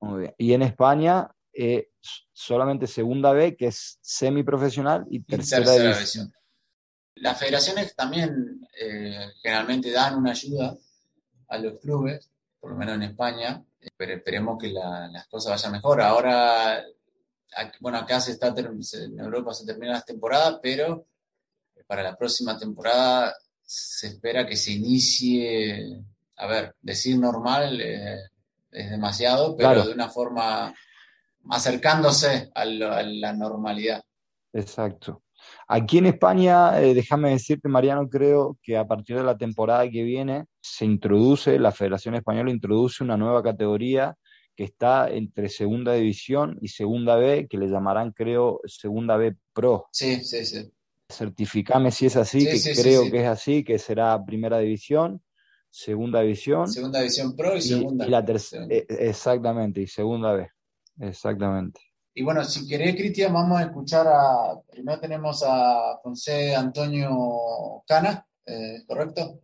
[0.00, 0.34] Muy bien.
[0.38, 1.90] Y en España, eh,
[2.32, 6.24] solamente segunda B, que es semiprofesional, y tercera, y tercera división.
[6.24, 6.32] división.
[7.16, 10.76] Las federaciones también eh, generalmente dan una ayuda
[11.48, 12.30] a los clubes,
[12.66, 13.62] por lo menos en España,
[13.96, 16.00] pero esperemos que la, las cosas vayan mejor.
[16.00, 16.84] Ahora,
[17.78, 21.06] bueno, acá se está, en Europa se termina la temporada, pero
[21.86, 26.02] para la próxima temporada se espera que se inicie,
[26.38, 28.18] a ver, decir normal, eh,
[28.72, 29.86] es demasiado, pero claro.
[29.86, 30.74] de una forma
[31.48, 34.02] acercándose a, lo, a, la normalidad.
[34.52, 35.22] Exacto.
[35.68, 40.02] Aquí en España, eh, déjame decirte, Mariano, creo que a partir de la temporada que
[40.02, 44.16] viene se introduce, la Federación Española introduce una nueva categoría
[44.54, 49.86] que está entre Segunda División y Segunda B, que le llamarán, creo, Segunda B Pro.
[49.92, 50.70] Sí, sí, sí.
[51.08, 54.58] Certificame si es así, sí, que sí, creo sí, que es así, que será Primera
[54.58, 55.20] División
[55.76, 56.68] segunda división.
[56.68, 58.06] Segunda división pro y, y segunda.
[58.06, 60.48] Y la tercera, exactamente, y segunda B.
[61.00, 61.80] Exactamente.
[62.18, 64.58] Y bueno, si querés, Cristian, vamos a escuchar a.
[64.70, 69.40] Primero tenemos a José Antonio Cana, eh, ¿correcto?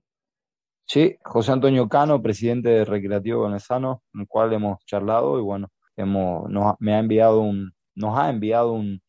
[0.86, 5.68] Sí, José Antonio Cano, presidente de Recreativo Venezano, con el cual hemos charlado y bueno,
[5.98, 9.02] hemos, nos, me ha enviado un, nos ha enviado un,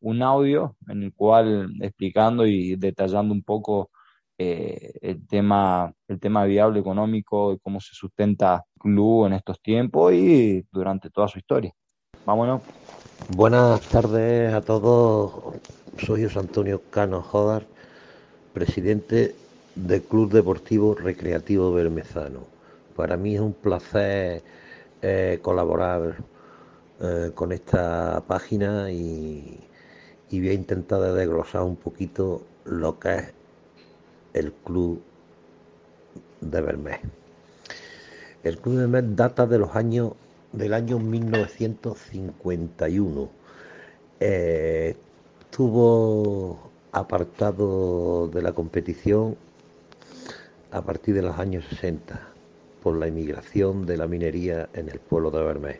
[0.00, 3.90] un audio en el cual explicando y detallando un poco
[4.36, 9.62] eh, el, tema, el tema viable económico y cómo se sustenta el club en estos
[9.62, 11.72] tiempos y durante toda su historia.
[12.28, 12.60] Vámonos.
[13.26, 15.54] Buenas tardes a todos.
[15.98, 17.66] Soy José Antonio Cano Jodar,
[18.54, 19.34] presidente
[19.74, 22.46] del Club Deportivo Recreativo Bermezano.
[22.96, 24.42] Para mí es un placer
[25.02, 26.16] eh, colaborar
[27.00, 29.60] eh, con esta página y,
[30.30, 33.32] voy a intentar desglosar un poquito lo que es
[34.32, 35.02] el Club
[36.40, 37.00] de Bermez.
[38.42, 40.12] El Club de Bermez data de los años
[40.52, 43.30] del año 1951.
[44.20, 44.96] Eh,
[45.40, 49.36] estuvo apartado de la competición
[50.70, 52.20] a partir de los años 60
[52.82, 55.78] por la inmigración de la minería en el pueblo de Bermés.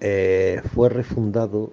[0.00, 1.70] Eh, fue refundado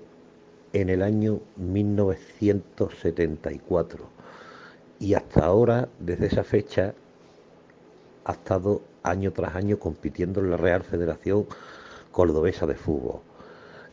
[0.74, 4.06] en el año 1974
[5.00, 6.94] y hasta ahora, desde esa fecha,
[8.26, 11.46] ha estado año tras año compitiendo en la Real Federación
[12.12, 13.22] Cordobesa de Fútbol.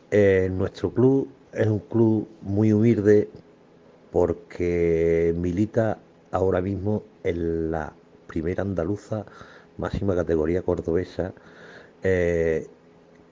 [0.09, 3.29] Eh, nuestro club es un club muy humilde
[4.11, 5.99] porque milita
[6.31, 7.93] ahora mismo en la
[8.27, 9.25] primera andaluza
[9.77, 11.33] máxima categoría cordobesa.
[12.03, 12.67] Eh,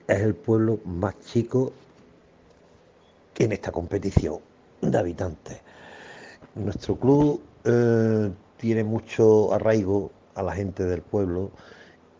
[0.06, 1.72] es el pueblo más chico
[3.38, 4.40] en esta competición
[4.82, 5.60] de habitantes.
[6.54, 11.50] Nuestro club eh, tiene mucho arraigo a la gente del pueblo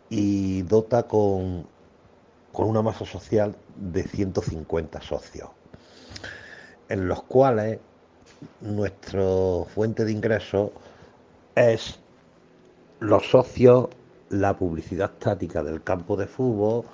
[0.09, 1.65] y dota con,
[2.51, 5.49] con una masa social de 150 socios,
[6.89, 7.79] en los cuales
[8.61, 9.23] nuestra
[9.73, 10.71] fuente de ingresos
[11.55, 11.99] es
[12.99, 13.87] los socios,
[14.29, 16.85] la publicidad estática del campo de fútbol,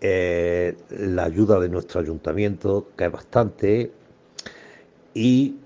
[0.00, 3.92] eh, la ayuda de nuestro ayuntamiento, que es bastante,
[5.14, 5.56] y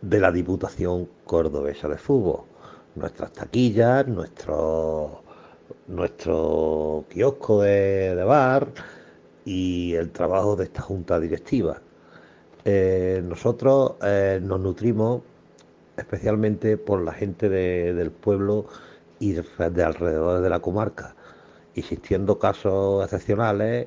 [0.00, 2.49] de la Diputación Cordobesa de Fútbol.
[2.94, 5.22] Nuestras taquillas, nuestro,
[5.86, 8.68] nuestro kiosco de, bar
[9.44, 11.80] y el trabajo de esta junta directiva.
[12.64, 15.22] Eh, nosotros eh, nos nutrimos
[15.96, 18.66] especialmente por la gente del pueblo
[19.18, 21.14] y de, de alrededor de la comarca
[21.74, 23.86] existiendo casos excepcionales,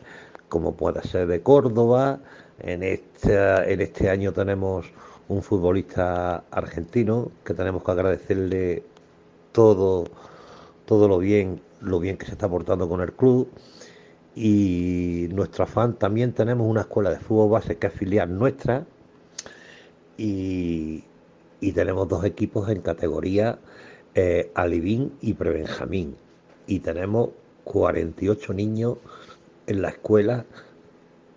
[0.50, 2.20] como puede ser de Córdoba.
[2.60, 3.36] En este,
[3.74, 4.92] en este año tenemos
[5.28, 8.84] un futbolista argentino que tenemos que agradecerle
[9.54, 10.06] todo,
[10.86, 13.50] todo lo bien, lo bien que se está portando con el club.
[14.36, 18.86] Y nuestro afán también tenemos una escuela de fútbol base que es filial nuestra.
[20.18, 21.06] Y,
[21.74, 23.58] tenemos dos equipos en categoría
[24.16, 26.18] eh, Alivín y Prebenjamín.
[26.68, 27.30] Y tenemos
[27.64, 28.98] 48 niños
[29.68, 30.46] en la escuela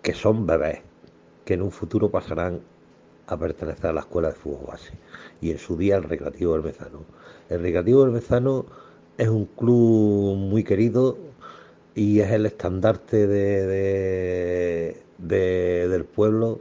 [0.01, 0.81] que son bebés,
[1.45, 2.61] que en un futuro pasarán
[3.27, 4.93] a pertenecer a la escuela de fútbol base
[5.41, 7.05] y en su día el Recreativo Bermezano.
[7.49, 8.65] El Recreativo Bermezano
[9.17, 11.17] es un club muy querido
[11.95, 16.59] y es el estandarte de, del pueblo,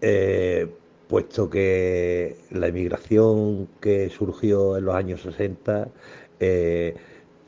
[0.00, 0.68] eh,
[1.08, 5.88] puesto que la inmigración que surgió en los años 60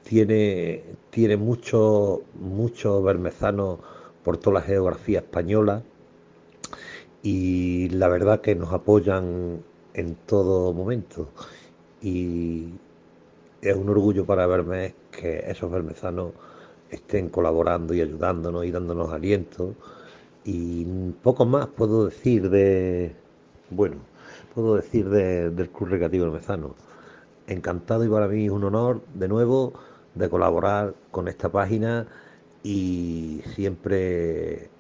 [0.03, 3.81] tiene, tiene mucho, mucho bermezano
[4.23, 5.83] por toda la geografía española
[7.23, 9.63] y la verdad que nos apoyan
[9.95, 11.29] en todo momento.
[12.03, 12.69] Y
[13.63, 16.33] es un orgullo para verme que esos bermezanos
[16.91, 19.75] estén colaborando y ayudándonos y dándonos aliento.
[20.45, 20.85] Y
[21.23, 23.15] poco más puedo decir de
[23.71, 23.97] bueno
[24.55, 26.75] puedo decir del Club Recreativo Bermezano
[27.47, 29.75] encantado y para mí es un honor de nuevo
[30.15, 32.07] de colaborar con esta página
[32.63, 34.71] y siempre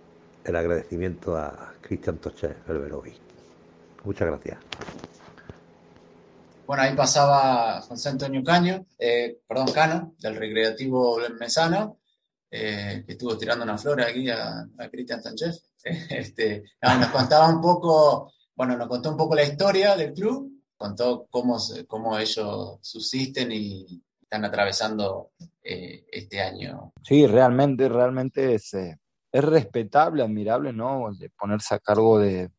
[0.46, 3.12] el agradecimiento a Cristian Toche Berberovi.
[4.04, 4.58] Muchas gracias.
[6.66, 11.98] Bueno, ahí pasaba José Antonio Caño, eh, perdón, Cano, del Recreativo Mesano,
[12.50, 15.62] eh, que estuvo tirando una flor aquí a, Cristian Sánchez.
[16.10, 21.28] Este, nos contaba un poco, bueno, nos contó un poco la historia del club, contó
[21.30, 25.30] cómo, cómo ellos subsisten y, están atravesando
[25.62, 26.92] eh, este año.
[27.02, 28.98] Sí, realmente, realmente es, eh,
[29.32, 31.10] es respetable, admirable, ¿no?
[31.18, 32.50] De ponerse a cargo de,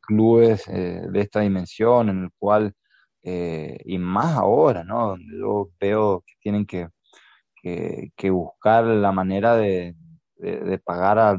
[0.00, 2.74] clubes eh, de esta dimensión, en el cual,
[3.22, 5.08] y más ahora, ¿no?
[5.08, 6.88] Donde yo veo que tienen que,
[8.30, 9.94] buscar la manera de,
[10.84, 11.38] pagar a,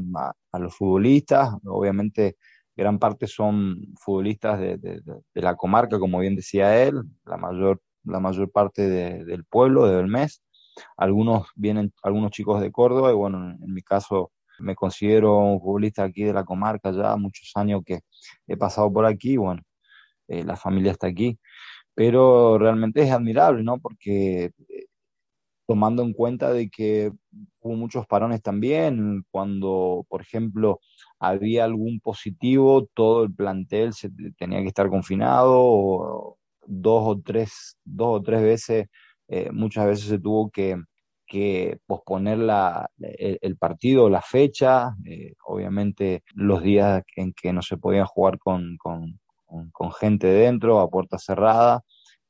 [0.52, 2.36] a, los futbolistas, obviamente
[2.76, 5.00] gran parte son futbolistas de,
[5.34, 10.42] la comarca, como bien decía él, la mayor la mayor parte del pueblo, de mes
[10.96, 16.04] Algunos vienen, algunos chicos de Córdoba, y bueno, en, mi caso me considero un futbolista
[16.04, 18.00] aquí de la comarca ya, muchos años que
[18.46, 19.62] he pasado por aquí, bueno,
[20.28, 21.38] eh, la familia está aquí,
[21.94, 23.78] pero realmente es admirable, ¿no?
[23.78, 24.86] Porque eh,
[25.66, 27.12] tomando en cuenta de que
[27.60, 30.80] hubo muchos parones también, cuando, por ejemplo,
[31.18, 37.76] había algún positivo, todo el plantel se tenía que estar confinado, o dos o tres,
[37.84, 38.86] dos o tres veces,
[39.28, 40.76] eh, muchas veces se tuvo que,
[41.86, 48.06] posponer la, el, partido, la fecha, eh, obviamente los días en que no se podía
[48.06, 49.18] jugar con, con,
[49.98, 51.82] gente dentro, a puerta cerrada,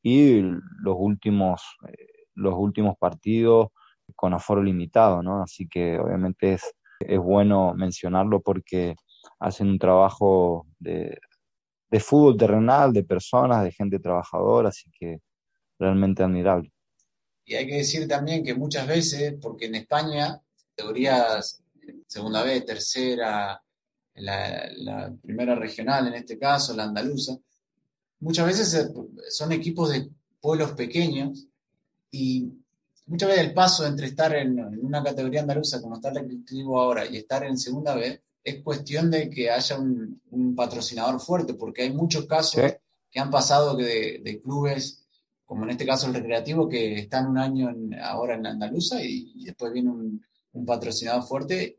[0.02, 3.68] y los últimos, eh, los últimos partidos
[4.14, 5.42] con aforo limitado, ¿no?
[5.42, 8.96] Así que obviamente es, es bueno mencionarlo porque
[9.40, 11.18] hacen un trabajo de,
[11.90, 15.20] de fútbol terrenal, de personas, de gente trabajadora, así que
[15.78, 16.70] realmente admirable.
[17.46, 20.38] Y hay que decir también que muchas veces, porque en España,
[20.74, 21.62] categorías
[22.06, 23.62] segunda B, tercera,
[24.16, 27.38] la, la, primera regional en este caso, la andaluza,
[28.20, 28.90] muchas veces
[29.30, 30.08] son equipos de
[30.40, 31.46] pueblos pequeños
[32.10, 32.50] y
[33.06, 37.06] muchas veces el paso entre estar en, una categoría andaluza como está el recreativo ahora
[37.06, 40.20] y estar en segunda B es cuestión de que haya un,
[40.54, 42.62] patrocinador fuerte, porque hay muchos casos
[43.10, 45.05] que han pasado de, de, clubes,
[45.46, 49.72] como en este caso el recreativo, que están un año ahora en Andaluza y, después
[49.72, 50.26] viene un,
[50.66, 51.78] patrocinador fuerte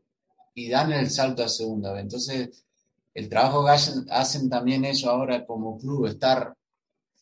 [0.54, 1.98] y dan el salto a segunda.
[2.00, 2.64] Entonces,
[3.12, 3.70] el trabajo que
[4.10, 6.54] hacen, también ellos ahora como club, estar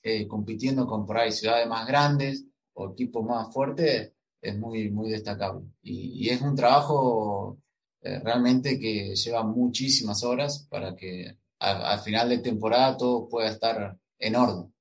[0.03, 5.11] eh, compitiendo con por ahí ciudades más grandes o equipos más fuertes, es muy, muy
[5.11, 5.65] destacable.
[5.83, 7.59] y es un trabajo
[8.07, 13.99] eh, realmente que lleva muchísimas horas para que al final de temporada todo pueda estar
[14.21, 14.73] en orden.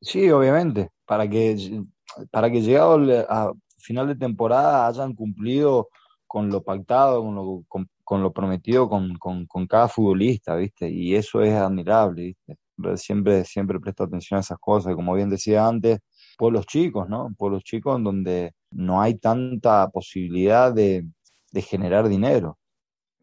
[0.00, 1.82] Sí, obviamente, para que,
[2.30, 5.88] para que llegado a final de temporada hayan cumplido
[6.26, 7.64] con lo pactado, con lo,
[8.04, 10.88] con, lo prometido con, con, con, cada futbolista, ¿viste?
[10.90, 12.56] Y eso es admirable, ¿viste?
[12.96, 15.98] Siempre, siempre presto atención a esas cosas, como bien decía antes,
[16.36, 17.34] pueblos chicos, ¿no?
[17.36, 21.04] Pueblos chicos en donde no hay tanta posibilidad de,
[21.50, 22.58] de generar dinero.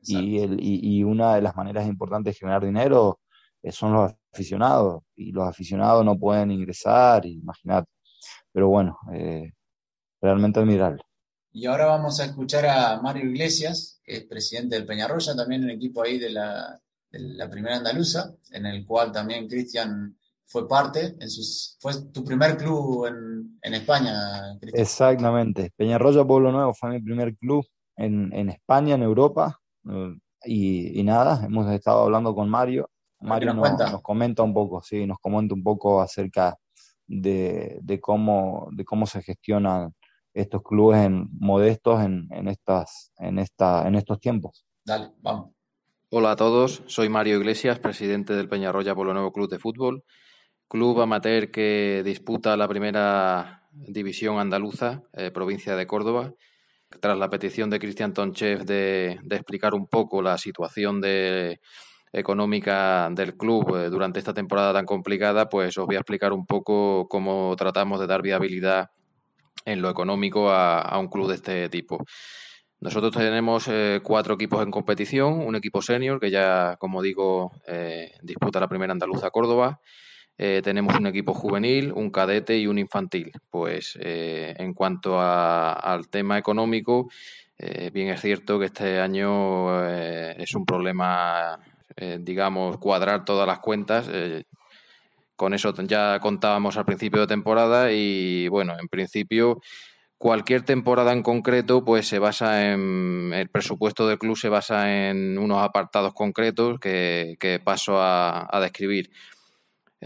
[0.08, 3.20] Y, el, y, una de las maneras importantes de generar dinero
[3.72, 5.04] son los aficionados.
[5.16, 7.90] Y los aficionados no pueden ingresar, imagínate.
[8.52, 9.52] Pero bueno, eh,
[10.22, 11.02] realmente admirable.
[11.52, 15.70] Y ahora vamos a escuchar a Mario Iglesias, que es presidente del Peñarroya, también un
[15.70, 21.16] equipo ahí de la, de la primera andaluza, en el cual también Cristian fue parte,
[21.20, 24.14] en sus, fue tu primer club en, en España,
[24.60, 24.82] Cristian.
[24.82, 31.04] Exactamente, Peñarroya Pueblo Nuevo fue mi primer club en, en España, en Europa, eh, y,
[31.04, 32.90] nada, hemos estado hablando con Mario.
[33.26, 36.58] Mario nos, comenta un poco, sí, nos comenta un poco acerca
[37.08, 39.94] de, de cómo, de cómo se gestionan
[40.34, 44.66] estos clubes en, modestos en, en, estas, en, esta, en estos tiempos.
[44.84, 45.52] Dale, vamos.
[46.12, 50.04] Hola a todos, soy Mario Iglesias, presidente del Peñarroya Polo Nuevo Club de Fútbol,
[50.68, 56.34] club amateur que disputa la primera división andaluza, eh, provincia de Córdoba,
[57.02, 61.60] tras la petición de Cristian Tonchev de, explicar un poco la situación de,
[62.16, 66.46] económica del club eh, durante esta temporada tan complicada, pues os voy a explicar un
[66.46, 68.90] poco cómo tratamos de dar viabilidad
[69.66, 72.04] en lo económico a, un club de este tipo.
[72.80, 78.12] Nosotros tenemos eh, cuatro equipos en competición, un equipo senior que ya, como digo, eh,
[78.22, 79.80] disputa la primera andaluza Córdoba,
[80.38, 83.32] tenemos un equipo juvenil, un cadete y un infantil.
[83.50, 87.08] Pues en cuanto al tema económico,
[87.94, 91.58] bien es cierto que este año es un problema,
[91.98, 94.10] digamos, cuadrar todas las cuentas.
[95.36, 99.62] con eso ya contábamos al principio de temporada y bueno, en principio
[100.18, 105.38] cualquier temporada en concreto pues se basa en el presupuesto del club se basa en
[105.38, 109.10] unos apartados concretos que, paso a describir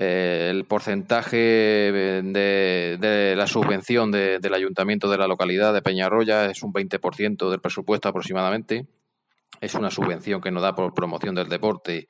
[0.02, 6.72] eh, el porcentaje de, la subvención del ayuntamiento de la localidad de Peñarroya es un
[6.72, 8.88] 20% del presupuesto aproximadamente.
[9.62, 12.08] Es una subvención que nos da por promoción del deporte,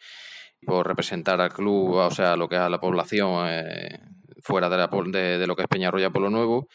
[0.65, 3.99] por representar al club, o sea, lo que es a la población eh,
[4.41, 6.67] fuera de, la, de, lo que es Peñarroya Polo Nuevo.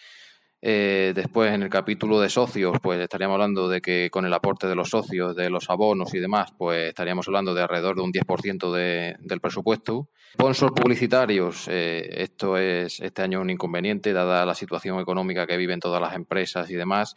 [0.66, 4.66] Eh, después, en el capítulo de socios, pues estaríamos hablando de que con el aporte
[4.66, 8.12] de los socios, de los abonos y demás, pues estaríamos hablando de alrededor de un
[8.12, 10.08] 10% de, del presupuesto.
[10.32, 15.80] Sponsors publicitarios, eh, esto es este año un inconveniente, dada la situación económica que viven
[15.80, 17.14] todas las empresas y demás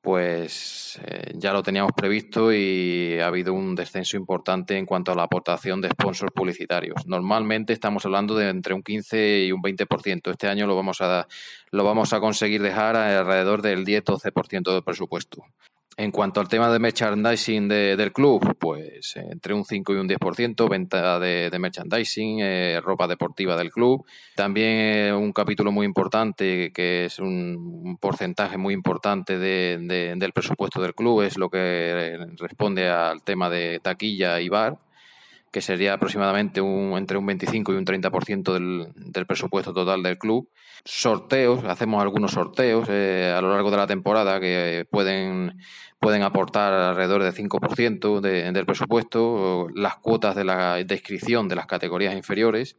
[0.00, 5.14] pues eh, ya lo teníamos previsto y ha habido un descenso importante en cuanto a
[5.14, 7.06] la aportación de sponsors publicitarios.
[7.06, 10.30] Normalmente estamos hablando de entre un 15 y un 20%.
[10.30, 11.26] Este año lo vamos a,
[11.70, 15.44] lo vamos a conseguir dejar alrededor del 10-12% del presupuesto.
[16.00, 20.68] En cuanto al tema de merchandising del club, pues entre un 5 y un 10%,
[20.68, 24.06] venta de, merchandising, eh, ropa deportiva del club.
[24.36, 31.22] También un capítulo muy importante, que es un, porcentaje muy importante del presupuesto del club,
[31.22, 34.78] es lo que responde al tema de taquilla y bar
[35.50, 40.18] que sería aproximadamente un, entre un 25 y un 30% del, del presupuesto total del
[40.18, 40.48] club.
[40.84, 45.58] Sorteos, hacemos algunos sorteos eh, a lo largo de la temporada que pueden,
[45.98, 51.66] pueden aportar alrededor del 5% de, del presupuesto, las cuotas de la descripción de las
[51.66, 52.76] categorías inferiores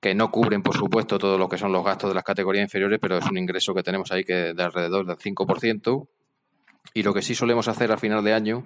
[0.00, 2.98] que no cubren, por supuesto, todo lo que son los gastos de las categorías inferiores,
[3.00, 6.08] pero es un ingreso que tenemos ahí que de alrededor del 5%.
[6.92, 8.64] Y lo que sí solemos hacer al final de año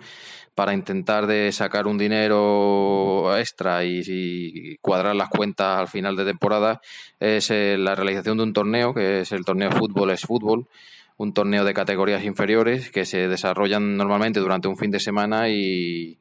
[0.54, 6.80] para intentar de sacar un dinero extra y, cuadrar las cuentas al final de temporada
[7.18, 10.68] es eh, la realización de un torneo, que es el torneo Fútbol es Fútbol,
[11.16, 16.18] un torneo de categorías inferiores que se desarrollan normalmente durante un fin de semana y,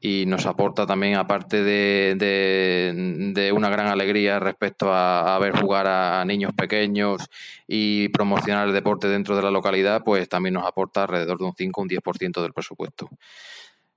[0.00, 2.14] y nos aporta también, aparte de,
[3.34, 7.22] de, una gran alegría respecto a, ver jugar a, niños pequeños
[7.66, 11.54] y promocionar el deporte dentro de la localidad, pues también nos aporta alrededor de un
[11.56, 13.08] 5 o un 10% del presupuesto.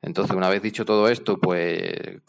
[0.02, 2.22] Entonces, una vez dicho todo esto, pues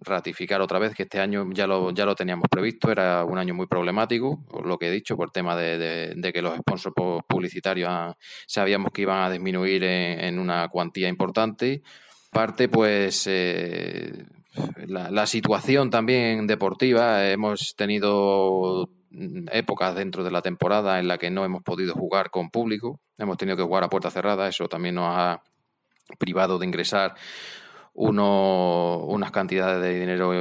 [0.00, 3.54] ratificar otra vez que este año ya lo, ya lo teníamos previsto, era un año
[3.54, 6.94] muy problemático, por lo que he dicho, por el tema de, que los sponsors
[7.28, 8.16] publicitarios
[8.46, 11.82] sabíamos que iban a disminuir en una cuantía importante
[12.32, 14.24] parte, pues eh,
[14.86, 17.28] la, situación también deportiva.
[17.30, 18.88] Hemos tenido
[19.52, 23.36] épocas dentro de la temporada en la que no hemos podido jugar con público, hemos
[23.36, 25.42] tenido que jugar a puerta cerrada, eso también nos ha
[26.18, 27.14] privado de ingresar
[27.92, 30.32] uno, unas cantidades de dinero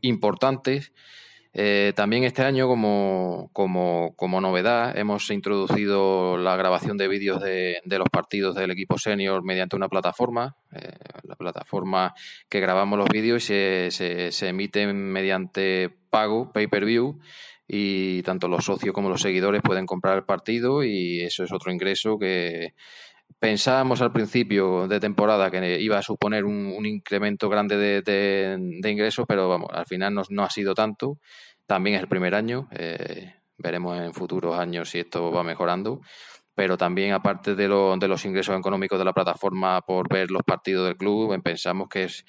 [0.00, 0.92] importantes.
[1.60, 8.08] Eh, también este año, como, como, novedad, hemos introducido la grabación de vídeos de, los
[8.12, 10.92] partidos del equipo senior mediante una plataforma, eh,
[11.24, 12.14] la plataforma
[12.48, 17.18] que grabamos los vídeos y se, se, se emiten mediante pago, pay-per-view,
[17.66, 21.72] y tanto los socios como los seguidores pueden comprar el partido y eso es otro
[21.72, 22.74] ingreso que
[23.38, 29.48] pensábamos al principio de temporada que iba a suponer un, incremento grande de, ingresos, pero
[29.48, 31.18] vamos, al final no, no, ha sido tanto.
[31.68, 36.00] También es el primer año, eh, veremos en futuros años si esto va mejorando.
[36.54, 40.86] Pero también, aparte de, de los ingresos económicos de la plataforma por ver los partidos
[40.86, 42.24] del club, pensamos que es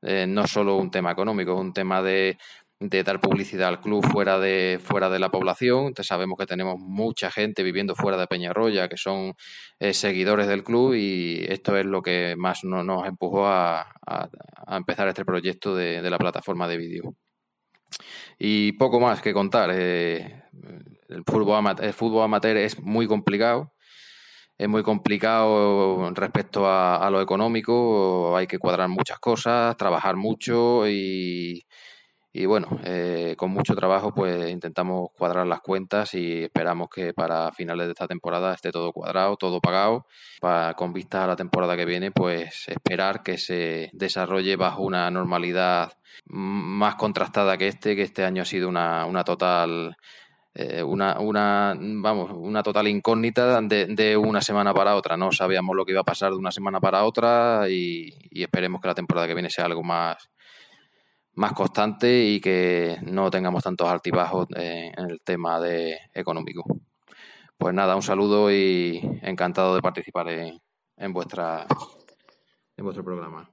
[0.00, 2.38] eh, no solo un tema económico, es un tema de,
[2.78, 5.92] de dar publicidad al club fuera de, fuera de la población.
[6.00, 9.34] Sabemos que tenemos mucha gente viviendo fuera de Peñarroya que son
[9.80, 13.88] eh, seguidores del club y esto es lo que más nos empujó a,
[14.68, 17.14] empezar este proyecto de, la plataforma de vídeo.
[18.38, 19.70] Y poco más que contar.
[19.72, 20.42] Eh,
[21.08, 23.72] el, fútbol amateur, el fútbol amateur es muy complicado.
[24.56, 28.36] Es muy complicado respecto a, a lo económico.
[28.36, 31.66] Hay que cuadrar muchas cosas, trabajar mucho y
[32.36, 37.52] y bueno, eh, con mucho trabajo pues intentamos cuadrar las cuentas y esperamos que para
[37.52, 40.08] finales de esta temporada esté todo cuadrado, todo pagado,
[40.40, 45.08] para con vistas a la temporada que viene pues esperar que se desarrolle bajo una
[45.12, 45.92] normalidad
[46.26, 49.96] más contrastada que este, que este año ha sido una, una total
[50.56, 55.16] eh, una, una, vamos, una total incógnita de, de, una semana para otra.
[55.16, 58.80] No sabíamos lo que iba a pasar de una semana para otra y, y esperemos
[58.80, 60.30] que la temporada que viene sea algo más,
[61.36, 66.64] más constante y que no tengamos tantos altibajos eh, en el tema de económico.
[67.56, 70.60] Pues nada, un saludo y encantado de participar en,
[70.96, 71.66] en, vuestra,
[72.76, 73.50] en vuestro programa.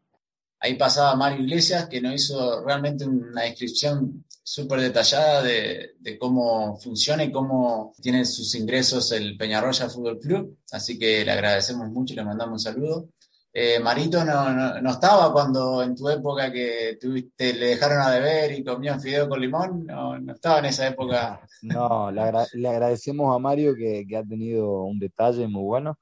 [0.59, 6.77] Ahí pasaba Mario Iglesias, que nos hizo realmente una descripción súper detallada de, de, cómo
[6.77, 10.59] funciona y cómo tiene sus ingresos el Peñarroya Fútbol Club.
[10.71, 13.09] Así que le agradecemos mucho y le mandamos un saludo.
[13.53, 18.57] Eh, Marito no, no, estaba cuando en tu época que tuviste, le dejaron a deber
[18.57, 21.41] y comían fideo con limón, no, no estaba en esa época.
[21.61, 25.99] No, le, agradecemos a Mario que, ha tenido un detalle muy bueno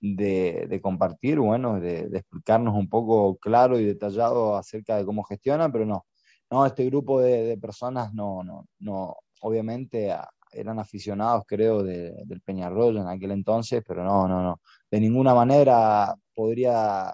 [0.00, 5.84] de, compartir, bueno, de, explicarnos un poco claro y detallado acerca de cómo gestiona, pero
[5.84, 6.06] no,
[6.52, 10.14] no, este grupo de, personas no, no, no, obviamente
[10.52, 16.14] eran aficionados, creo, del Peñarroya en aquel entonces, pero no, no, no, de ninguna manera
[16.34, 17.12] podría,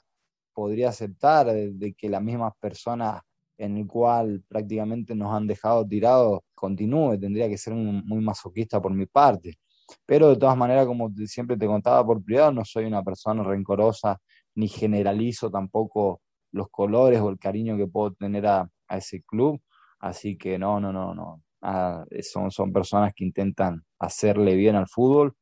[0.53, 3.23] podría aceptar de, que las mismas personas
[3.59, 8.93] en el cual prácticamente nos han dejado tirados continúe, tendría que ser muy masoquista por
[8.93, 9.59] mi parte.
[10.07, 14.21] Pero de todas maneras, como siempre te contaba por privado, no soy una persona rencorosa
[14.55, 16.21] ni generalizo tampoco
[16.53, 19.61] los colores o el cariño que puedo tener a, ese club.
[20.01, 21.43] Así que no, no, no, no.
[21.61, 25.37] Ah, son, son personas que intentan hacerle bien al fútbol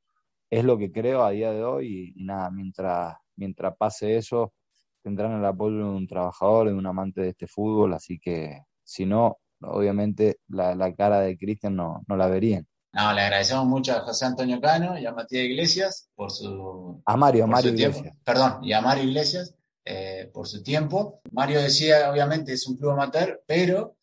[0.51, 4.53] es lo que creo a día de hoy y, nada, mientras, mientras pase eso,
[5.03, 9.07] tendrán el apoyo de un trabajador, de un amante de este fútbol, así que si
[9.07, 12.67] no, obviamente la, cara de Cristian no, no la verían.
[12.93, 17.03] No, le agradecemos mucho a José Antonio Cano y a Matías Iglesias por su...
[17.05, 18.17] A Mario, Mario Iglesias.
[18.25, 19.55] Perdón, y a Mario Iglesias
[19.85, 21.21] eh, por su tiempo.
[21.33, 23.96] Mario decía, obviamente, es un club amateur, pero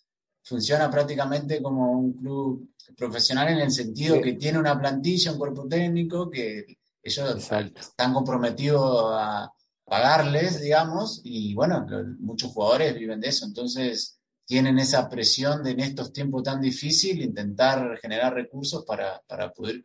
[0.44, 5.68] funciona prácticamente como un club profesional en el sentido que tiene una plantilla, un cuerpo
[5.68, 9.52] técnico, que ellos están comprometidos a
[9.86, 11.86] pagarles, digamos, y bueno,
[12.20, 13.46] muchos jugadores viven de eso.
[13.46, 19.22] Entonces, tienen esa presión de en estos tiempos tan difíciles intentar generar recursos para,
[19.54, 19.82] poder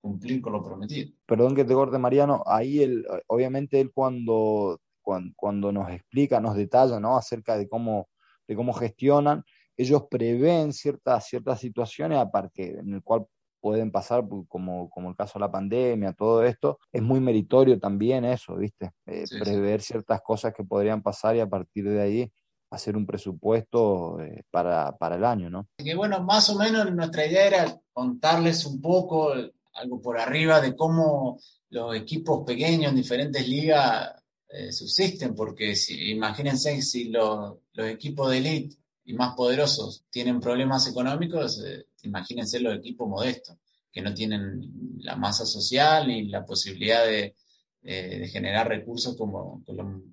[0.00, 1.10] cumplir con lo prometido.
[1.26, 7.00] Perdón que te corte, Mariano, ahí él, obviamente él cuando, cuando, nos explica, nos detalla
[7.00, 7.16] ¿no?
[7.16, 8.08] acerca de cómo,
[8.46, 9.44] de cómo gestionan,
[9.82, 13.26] ellos prevén ciertas, ciertas situaciones aparte en el cual
[13.62, 18.24] pueden pasar, como, como el caso de la pandemia, todo esto, es muy meritorio también
[18.24, 18.90] eso, ¿viste?
[19.06, 22.32] Eh, prever ciertas cosas que podrían pasar y a partir de ahí
[22.72, 25.68] hacer un presupuesto eh, para, para, el año, ¿no?
[25.76, 29.32] Que bueno, más o menos nuestra idea era contarles un poco,
[29.74, 31.38] algo por arriba, de cómo
[31.70, 34.12] los equipos pequeños en diferentes ligas
[34.48, 40.40] eh, subsisten, porque si, imagínense si los, los equipos de elite y más poderosos tienen
[40.40, 43.56] problemas económicos, eh, imagínense los equipos modestos,
[43.90, 47.34] que no tienen la masa social ni la posibilidad de,
[47.82, 49.62] de generar recursos como,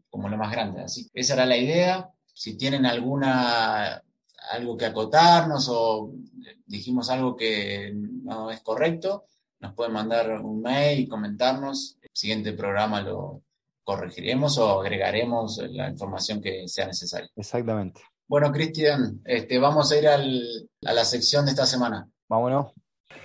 [0.10, 0.82] como, lo más grande.
[0.82, 2.10] Así esa era la idea
[2.40, 4.02] si tienen alguna
[4.52, 6.14] algo que acotarnos o
[6.66, 9.26] dijimos algo que no es correcto,
[9.60, 11.98] nos pueden mandar un mail y comentarnos.
[12.02, 13.42] El siguiente programa lo
[13.84, 17.30] corregiremos o agregaremos la información que sea necesaria.
[17.36, 18.02] Exactamente.
[18.30, 22.08] Bueno, Cristian, este, vamos a ir al, a la sección de esta semana.
[22.28, 22.74] Vámonos.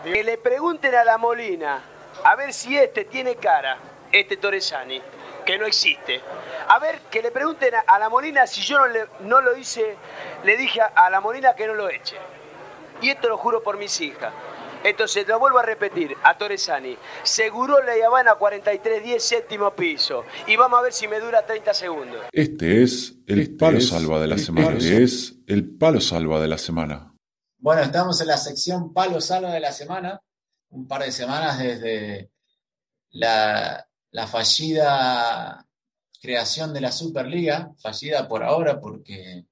[0.03, 1.83] Que le pregunten a la Molina
[2.25, 3.77] a ver si este tiene cara,
[4.11, 5.03] este Torresani
[5.45, 6.23] que no existe.
[6.69, 9.95] A ver, que le pregunten a, la Molina si yo no, le, no lo hice,
[10.43, 12.17] le dije a, la Molina que no lo eche.
[13.03, 14.33] Y esto lo juro por mis hijas.
[14.85, 16.97] Entonces, lo vuelvo a repetir, a Torresani.
[17.23, 20.25] Seguro la Habana 4310, séptimo piso.
[20.47, 22.21] Y vamos a ver si me dura 30 segundos.
[22.31, 24.77] Este es el este palo salva de la semana.
[24.77, 27.13] Este es el palo salva de la semana.
[27.59, 30.21] Bueno, estamos en la sección palo salva de la semana.
[30.69, 32.31] Un par de semanas desde
[33.11, 35.67] la la fallida
[36.23, 39.45] creación de la Superliga, fallida por ahora porque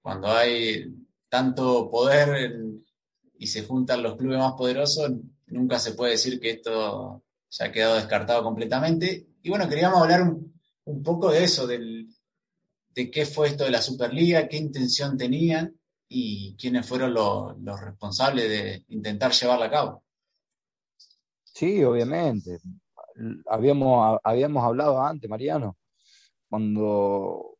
[0.00, 0.86] cuando hay
[1.28, 2.60] tanto poder
[3.38, 5.12] y se juntan los clubes más poderosos,
[5.46, 9.28] nunca se puede decir que esto se ha quedado descartado completamente.
[9.42, 12.06] Y bueno, queríamos hablar un, poco de eso, de
[13.10, 15.78] qué fue esto de la Superliga, qué intención tenían
[16.08, 20.04] y quiénes fueron los, los responsables de intentar llevarla a cabo.
[21.44, 22.58] Sí, obviamente
[23.46, 25.76] habíamos, habíamos hablado antes, Mariano,
[26.48, 27.58] cuando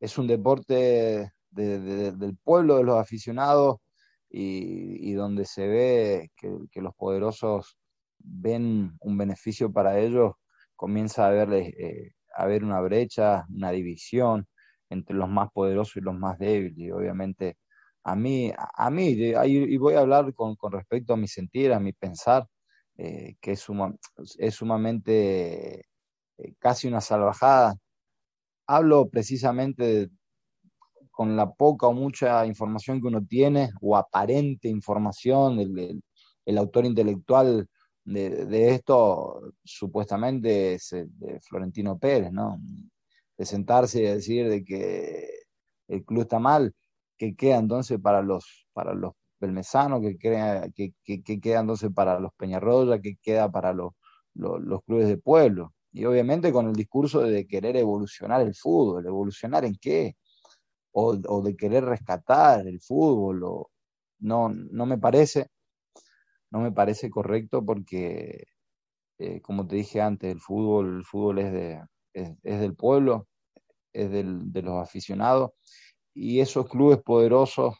[0.00, 3.76] es un deporte del pueblo, de los aficionados,
[4.32, 7.76] y, donde se ve que, los poderosos
[8.18, 10.34] ven un beneficio para ellos,
[10.76, 14.46] comienza a haber, eh, a haber una brecha, una división
[14.90, 16.78] entre los más poderosos y los más débiles.
[16.78, 17.56] Y obviamente
[18.04, 21.80] a mí, a mí y voy a hablar con, con respecto a mi sentir, a
[21.80, 22.46] mi pensar,
[22.98, 23.60] eh, que es,
[24.54, 25.86] sumamente
[26.38, 27.74] eh, casi una salvajada.
[28.66, 30.10] Hablo precisamente
[31.12, 37.68] con la poca o mucha información que uno tiene, o aparente información, el autor intelectual
[38.04, 42.58] de, esto supuestamente es eh, de Florentino Pérez, ¿no?
[43.38, 45.28] De sentarse y decir de que
[45.88, 46.74] el club está mal,
[47.16, 50.92] que queda entonces para los, para los que, crea, que,
[51.40, 53.92] queda entonces para los Peñarroya, que queda para los,
[54.34, 55.74] los, clubes de pueblo.
[55.92, 60.16] Y obviamente con el discurso de querer evolucionar el fútbol, evolucionar en qué,
[60.92, 63.70] o, de querer rescatar el fútbol, o,
[64.20, 65.48] no, no me parece,
[66.50, 68.46] no me parece correcto porque,
[69.18, 71.82] eh, como te dije antes, el fútbol, el fútbol es, de,
[72.14, 73.28] es, del pueblo,
[73.92, 75.52] es del, de los aficionados,
[76.14, 77.74] y esos clubes poderosos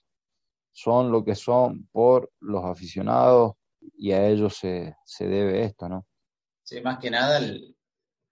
[0.73, 3.53] son lo que son por los aficionados
[3.97, 6.07] y a ellos se, debe esto, ¿no?
[6.63, 7.77] Sí, más que nada el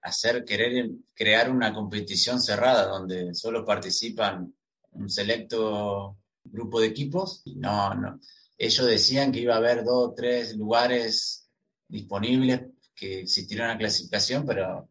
[0.02, 4.54] hacer, querer crear una competición cerrada donde solo participan
[4.92, 7.42] un selecto grupo de equipos.
[7.56, 8.20] No, no.
[8.56, 11.48] Ellos decían que iba a haber dos o tres lugares
[11.88, 12.62] disponibles
[12.94, 14.88] que existiera una clasificación, pero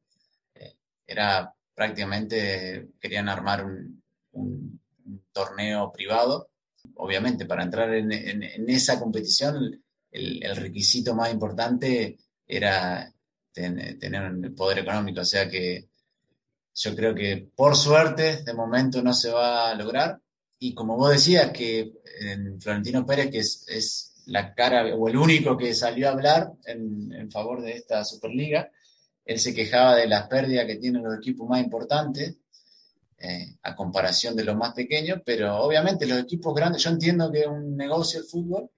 [0.56, 0.76] eh,
[1.06, 4.82] era prácticamente, querían armar un
[5.32, 6.50] torneo privado
[6.96, 8.12] obviamente, para entrar en,
[8.70, 13.12] esa competición, el, requisito más importante era
[13.54, 15.22] tener un poder económico.
[15.22, 15.90] O sea que
[16.80, 20.22] yo creo que por suerte de momento no se va a lograr.
[20.60, 25.58] Y como vos decías, que en Florentino Pérez, que es, la cara o el único
[25.58, 28.72] que salió a hablar en, favor de esta Superliga,
[29.26, 32.36] él se quejaba de las pérdidas que tienen los equipos más importantes
[33.18, 37.42] eh, a comparación de los más pequeños, pero obviamente los equipos grandes, yo entiendo que
[37.42, 38.70] es un negocio el fútbol,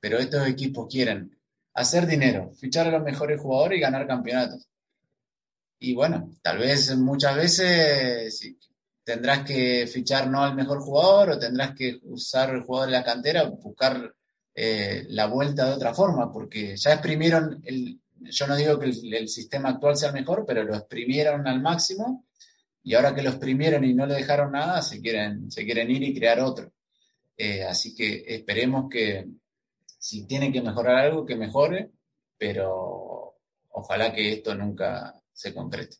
[0.00, 1.36] pero estos equipos quieren
[1.74, 4.68] hacer dinero, fichar a los mejores jugadores y ganar campeonatos.
[5.84, 8.56] Y bueno, tal vez muchas veces
[9.04, 13.04] tendrás que fichar no al mejor jugador o tendrás que usar el jugador de la
[13.04, 14.14] cantera, buscar
[14.54, 19.28] eh, la vuelta de otra forma, porque ya exprimieron, el, yo no digo que el,
[19.28, 22.24] sistema actual sea mejor, pero lo exprimieron al máximo
[22.82, 26.02] y ahora que lo exprimieron y no le dejaron nada, se quieren, se quieren ir
[26.02, 26.72] y crear otro.
[27.36, 29.26] Eh, así que esperemos que
[29.98, 31.90] si tiene que mejorar algo, que mejore,
[32.38, 33.36] pero
[33.68, 35.96] ojalá que esto nunca se concrete.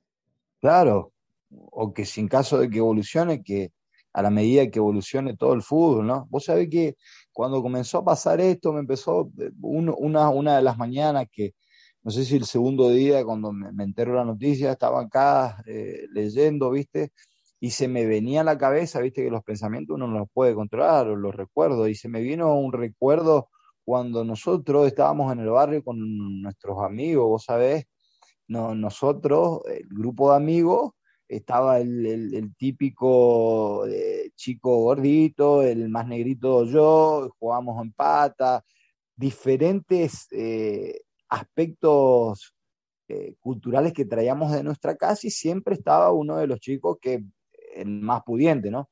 [0.61, 1.13] Claro,
[1.51, 3.73] o que sin caso de que evolucione, que
[4.15, 6.27] a la medida que evolucione todo el fútbol, ¿no?
[6.31, 6.97] Vos sabés que
[7.33, 11.55] cuando comenzó a pasar esto, me empezó eh, una, una de las mañanas que,
[12.03, 16.71] no sé si el segundo día, cuando me, entero la noticia, estaba acá eh, leyendo,
[16.71, 17.13] ¿viste?
[17.61, 19.25] Y se me venía a la cabeza, ¿viste?
[19.25, 22.55] Que los pensamientos uno no los puede controlar, o los recuerdos, y se me vino
[22.55, 23.49] un recuerdo
[23.85, 27.87] cuando nosotros estábamos en el barrio con nuestros amigos, vos sabés,
[28.49, 30.93] no, nosotros, el grupo de amigos,
[31.29, 38.65] estaba el, típico eh, chico gordito, el más negrito yo, jugábamos en pata,
[39.17, 42.55] diferentes eh, aspectos
[43.09, 47.25] eh, culturales que traíamos de nuestra casa y siempre estaba uno de los chicos que
[47.75, 48.89] el más pudiente, ¿no?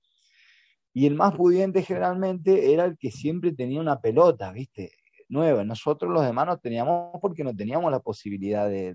[0.95, 4.93] Y el más pudiente generalmente era el que siempre tenía una pelota, ¿viste?
[5.33, 5.65] Nueva.
[5.65, 8.95] Nosotros los demás no teníamos porque no teníamos la posibilidad de,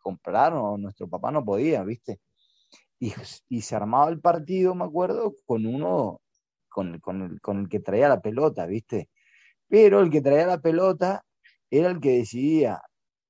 [0.00, 2.20] comprar, o nuestro papá no podía, ¿viste?
[3.00, 6.20] Y, se armaba el partido, me acuerdo, con uno,
[6.68, 9.08] con, el, con el que traía la pelota, ¿viste?
[9.68, 11.24] Pero el que traía la pelota
[11.70, 12.80] era el que decidía,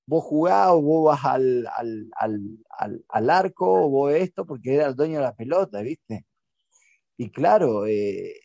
[0.07, 5.19] vos jugás o vos vas al, al, arco o vos esto, porque era el dueño
[5.19, 6.25] de la pelota, ¿viste?
[7.17, 8.41] Y claro, eh,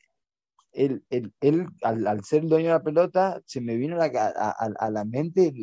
[0.74, 5.06] él, él, al, ser el dueño de la pelota, se me vino a, a, la
[5.06, 5.54] mente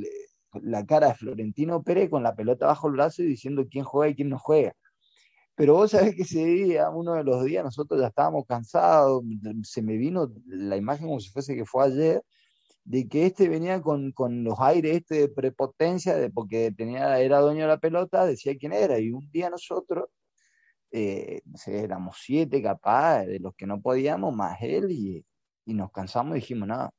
[0.63, 4.11] la cara de Florentino Pérez con la pelota bajo el brazo y diciendo quién juega
[4.11, 4.75] y quién no juega.
[5.55, 9.23] Pero vos sabés que ese día, uno de los días, nosotros ya estábamos cansados,
[9.65, 12.23] se me vino la imagen como si fuese que fue ayer,
[12.85, 17.41] de que este venía con, con los aires este de prepotencia, de porque tenía, era
[17.41, 20.09] dueño de la pelota, decía quién era, y un día nosotros
[20.91, 25.25] eh, éramos siete capaz, de los que no podíamos, más él, y,
[25.67, 26.91] nos cansamos y dijimos, nada,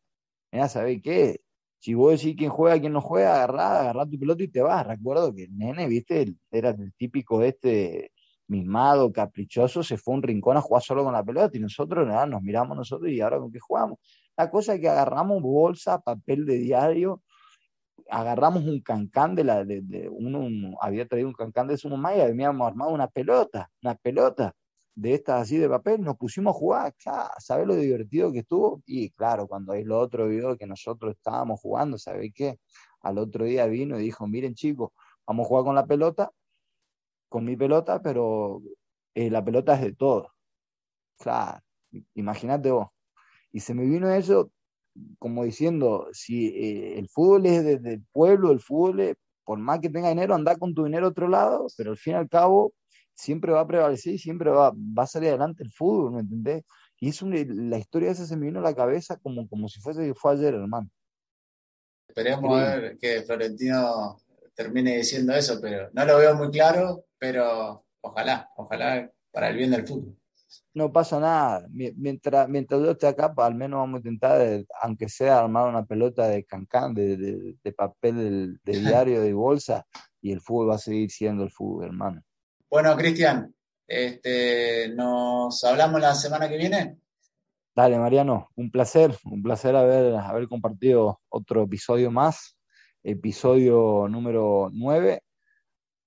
[0.52, 1.42] mira, ¿sabés qué?
[1.80, 4.86] Si vos decís quién juega, quién no juega, agarrá, agarrá tu pelota y te vas.
[4.88, 8.12] Recuerdo que el nene, viste, era el típico este
[8.48, 12.08] mismado, caprichoso, se fue a un rincón a jugar solo con la pelota y nosotros
[12.08, 13.98] nada, nos miramos nosotros y ahora con qué jugamos.
[14.38, 17.24] La cosa es que agarramos bolsa, papel de diario,
[18.12, 22.22] agarramos un cancán de la, de, uno, había traído un cancán de su mamá y
[22.22, 24.54] habíamos armado una pelota, una pelota
[24.94, 26.94] de estas así de papel, nos pusimos a jugar,
[27.40, 28.84] ¿sabes lo divertido que estuvo?
[28.86, 32.60] Y claro, cuando ahí lo otro vio que nosotros estábamos jugando, ¿sabes qué?
[33.02, 34.92] Al otro día vino y dijo, miren chicos,
[35.26, 36.32] vamos a jugar con la pelota,
[37.30, 38.62] con mi pelota, pero
[39.16, 40.28] eh, la pelota es de todos.
[41.18, 41.62] Claro,
[42.16, 42.90] imagínate vos.
[43.54, 44.52] Y se me vino eso
[45.20, 49.80] como diciendo, si eh, el fútbol es desde el pueblo, el fútbol, es, por más
[49.80, 52.30] que tenga dinero, anda con tu dinero a otro lado, pero al fin y al
[52.30, 52.74] cabo
[53.14, 56.64] siempre va a prevalecer y siempre va, va a salir adelante el fútbol, ¿me entendés?
[57.00, 60.06] Y es la historia esa se me vino a la cabeza como, como si fuese
[60.06, 60.90] que fue ayer, hermano.
[62.08, 64.18] Esperemos a ver que Florentino
[64.54, 69.72] termine diciendo eso, pero no lo veo muy claro, pero ojalá, ojalá para el bien
[69.72, 70.21] del fútbol
[70.74, 71.66] no pasa nada.
[71.70, 75.86] Mientras, mientras yo esté acá, al menos vamos a intentar, eh, aunque sea armar una
[75.86, 78.74] pelota de cancán, de, papel de,
[79.06, 79.86] diario, de bolsa,
[80.22, 82.22] y el fútbol va a seguir siendo el fútbol, hermano.
[82.70, 83.54] Bueno, Cristian,
[83.88, 86.98] este, nos hablamos la semana que viene.
[87.76, 92.58] Dale, Mariano, un placer, un placer haber, haber compartido otro episodio más,
[93.04, 95.22] episodio número 9.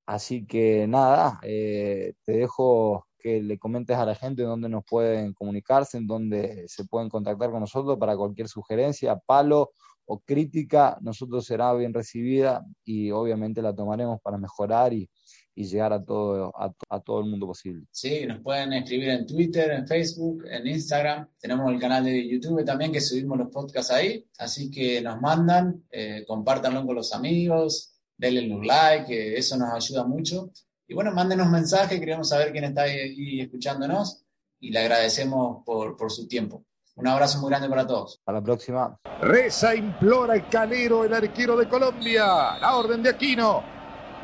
[0.07, 5.33] Así que nada, eh, te dejo que le comentes a la gente dónde nos pueden
[5.33, 9.71] comunicarse, en dónde se pueden contactar con nosotros para cualquier sugerencia, palo
[10.05, 15.09] o crítica, nosotros será bien recibida y obviamente la tomaremos para mejorar y,
[15.55, 17.87] llegar a todo, a, todo el mundo posible.
[17.93, 21.29] Sí, nos pueden escribir en Twitter, en Facebook, en Instagram.
[21.39, 24.27] Tenemos el canal de YouTube también que subimos los podcasts ahí.
[24.37, 29.73] Así que nos mandan, eh, compártanlo con los amigos, denle un like, que eso nos
[29.73, 30.51] ayuda mucho.
[30.87, 34.25] Y bueno, mándenos mensajes, queremos saber quién está ahí escuchándonos
[34.61, 36.65] y le agradecemos por, por su tiempo.
[36.97, 38.21] Un abrazo muy grande para todos.
[38.27, 38.97] A la próxima.
[39.21, 42.59] Reza, implora el calero, el arquero de Colombia.
[42.61, 43.65] La orden de Aquino.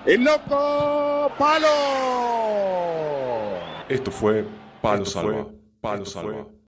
[0.07, 1.67] El loco Palo.
[3.89, 4.47] Esto fue
[4.81, 5.49] Palo Salva.
[5.81, 6.47] Palo Salva.